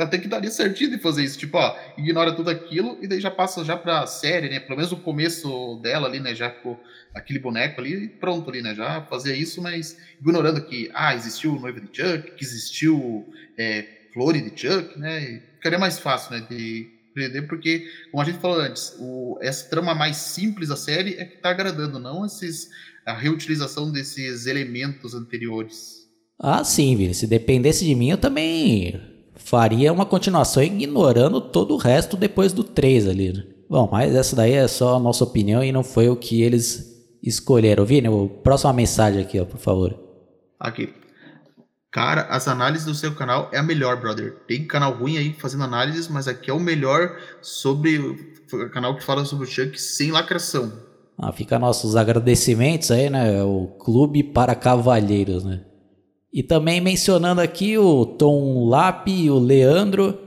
[0.00, 3.30] até que daria certinho de fazer isso, tipo, ó, ignora tudo aquilo e daí já
[3.30, 4.58] passa já pra série, né?
[4.58, 6.34] Pelo menos o começo dela ali, né?
[6.34, 6.76] Já com
[7.14, 8.74] aquele boneco ali, pronto ali, né?
[8.74, 13.86] Já fazia isso, mas ignorando que, ah, existiu o noivo de Chuck, que existiu é,
[14.12, 15.22] Flore de Chuck, né?
[15.22, 16.44] E ficaria mais fácil, né?
[16.50, 21.14] De prender, porque, como a gente falou antes, o, essa trama mais simples da série
[21.14, 22.68] é que tá agradando, não esses
[23.06, 26.02] a reutilização desses elementos anteriores.
[26.38, 27.14] Ah, sim, Vini.
[27.14, 29.00] Se dependesse de mim, eu também
[29.34, 33.32] faria uma continuação ignorando todo o resto depois do 3 ali.
[33.32, 33.44] Né?
[33.68, 36.92] Bom, mas essa daí é só a nossa opinião e não foi o que eles
[37.22, 37.84] escolheram.
[37.84, 38.08] Vini,
[38.42, 39.98] próxima mensagem aqui, ó, por favor.
[40.58, 40.92] Aqui.
[41.90, 44.34] Cara, as análises do seu canal é a melhor, brother.
[44.48, 49.04] Tem canal ruim aí fazendo análises, mas aqui é o melhor sobre o canal que
[49.04, 50.72] fala sobre o Chuck sem lacração.
[51.18, 53.42] Ah, fica nossos agradecimentos aí, né?
[53.42, 55.60] O Clube para Cavalheiros, né?
[56.32, 60.18] E também mencionando aqui o Tom Lap e o Leandro,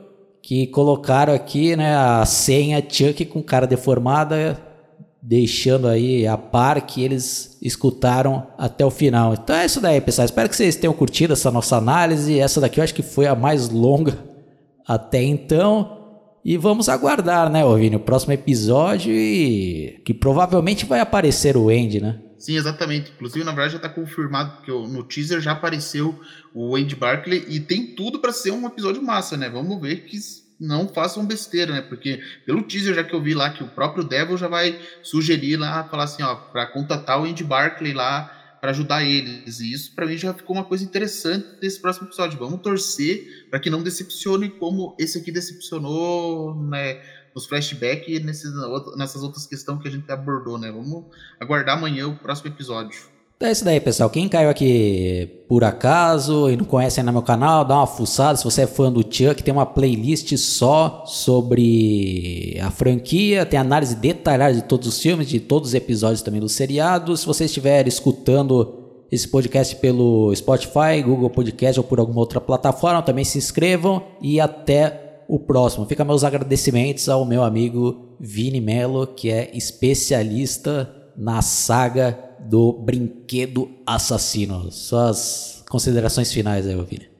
[0.41, 4.61] que colocaram aqui, né, a senha Chuck com cara deformada,
[5.19, 9.33] deixando aí a par que eles escutaram até o final.
[9.33, 10.25] Então é isso daí, pessoal.
[10.25, 12.39] Espero que vocês tenham curtido essa nossa análise.
[12.39, 14.19] Essa daqui eu acho que foi a mais longa
[14.87, 16.04] até então.
[16.45, 21.99] E vamos aguardar, né, Ovini, o próximo episódio e que provavelmente vai aparecer o Andy,
[21.99, 22.21] né?
[22.37, 23.11] Sim, exatamente.
[23.15, 26.19] Inclusive, na verdade, já está confirmado que no teaser já apareceu
[26.53, 29.49] o Andy Barkley e tem tudo para ser um episódio massa, né?
[29.49, 30.19] Vamos ver que
[30.59, 31.81] não façam besteira, né?
[31.81, 35.57] Porque pelo teaser já que eu vi lá que o próprio Devil já vai sugerir
[35.57, 38.31] lá, falar assim, ó, para contatar o Andy Barkley lá
[38.65, 39.59] para ajudar eles.
[39.59, 42.39] E isso para mim já ficou uma coisa interessante desse próximo episódio.
[42.39, 46.99] Vamos torcer para que não decepcione como esse aqui decepcionou, né?
[47.35, 50.71] Nos flashbacks e nessas outras questões que a gente abordou, né?
[50.71, 51.05] Vamos
[51.39, 53.14] aguardar amanhã o próximo episódio.
[53.37, 54.09] Então é isso daí, pessoal.
[54.09, 58.37] Quem caiu aqui por acaso e não conhece ainda meu canal, dá uma fuçada.
[58.37, 63.45] Se você é fã do Chuck, tem uma playlist só sobre a franquia.
[63.45, 67.17] Tem análise detalhada de todos os filmes, de todos os episódios também do seriado.
[67.17, 73.01] Se você estiver escutando esse podcast pelo Spotify, Google Podcast ou por alguma outra plataforma,
[73.01, 75.85] também se inscrevam e até o próximo.
[75.85, 83.69] Fica meus agradecimentos ao meu amigo Vini Melo, que é especialista na saga do Brinquedo
[83.85, 84.71] Assassino.
[84.71, 87.15] Suas considerações finais aí, Ovília.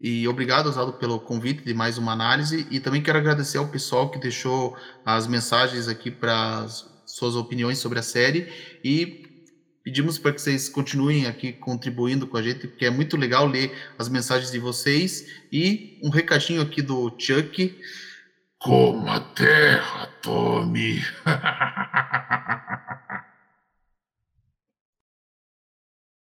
[0.00, 2.66] E obrigado, Oswaldo, pelo convite de mais uma análise.
[2.70, 4.74] E também quero agradecer ao pessoal que deixou
[5.04, 6.66] as mensagens aqui para
[7.04, 8.50] suas opiniões sobre a série.
[8.82, 9.26] E
[9.84, 13.76] pedimos para que vocês continuem aqui contribuindo com a gente, porque é muito legal ler
[13.98, 15.26] as mensagens de vocês.
[15.52, 17.78] E um recadinho aqui do Chuck.
[18.58, 21.02] Coma terra, tome.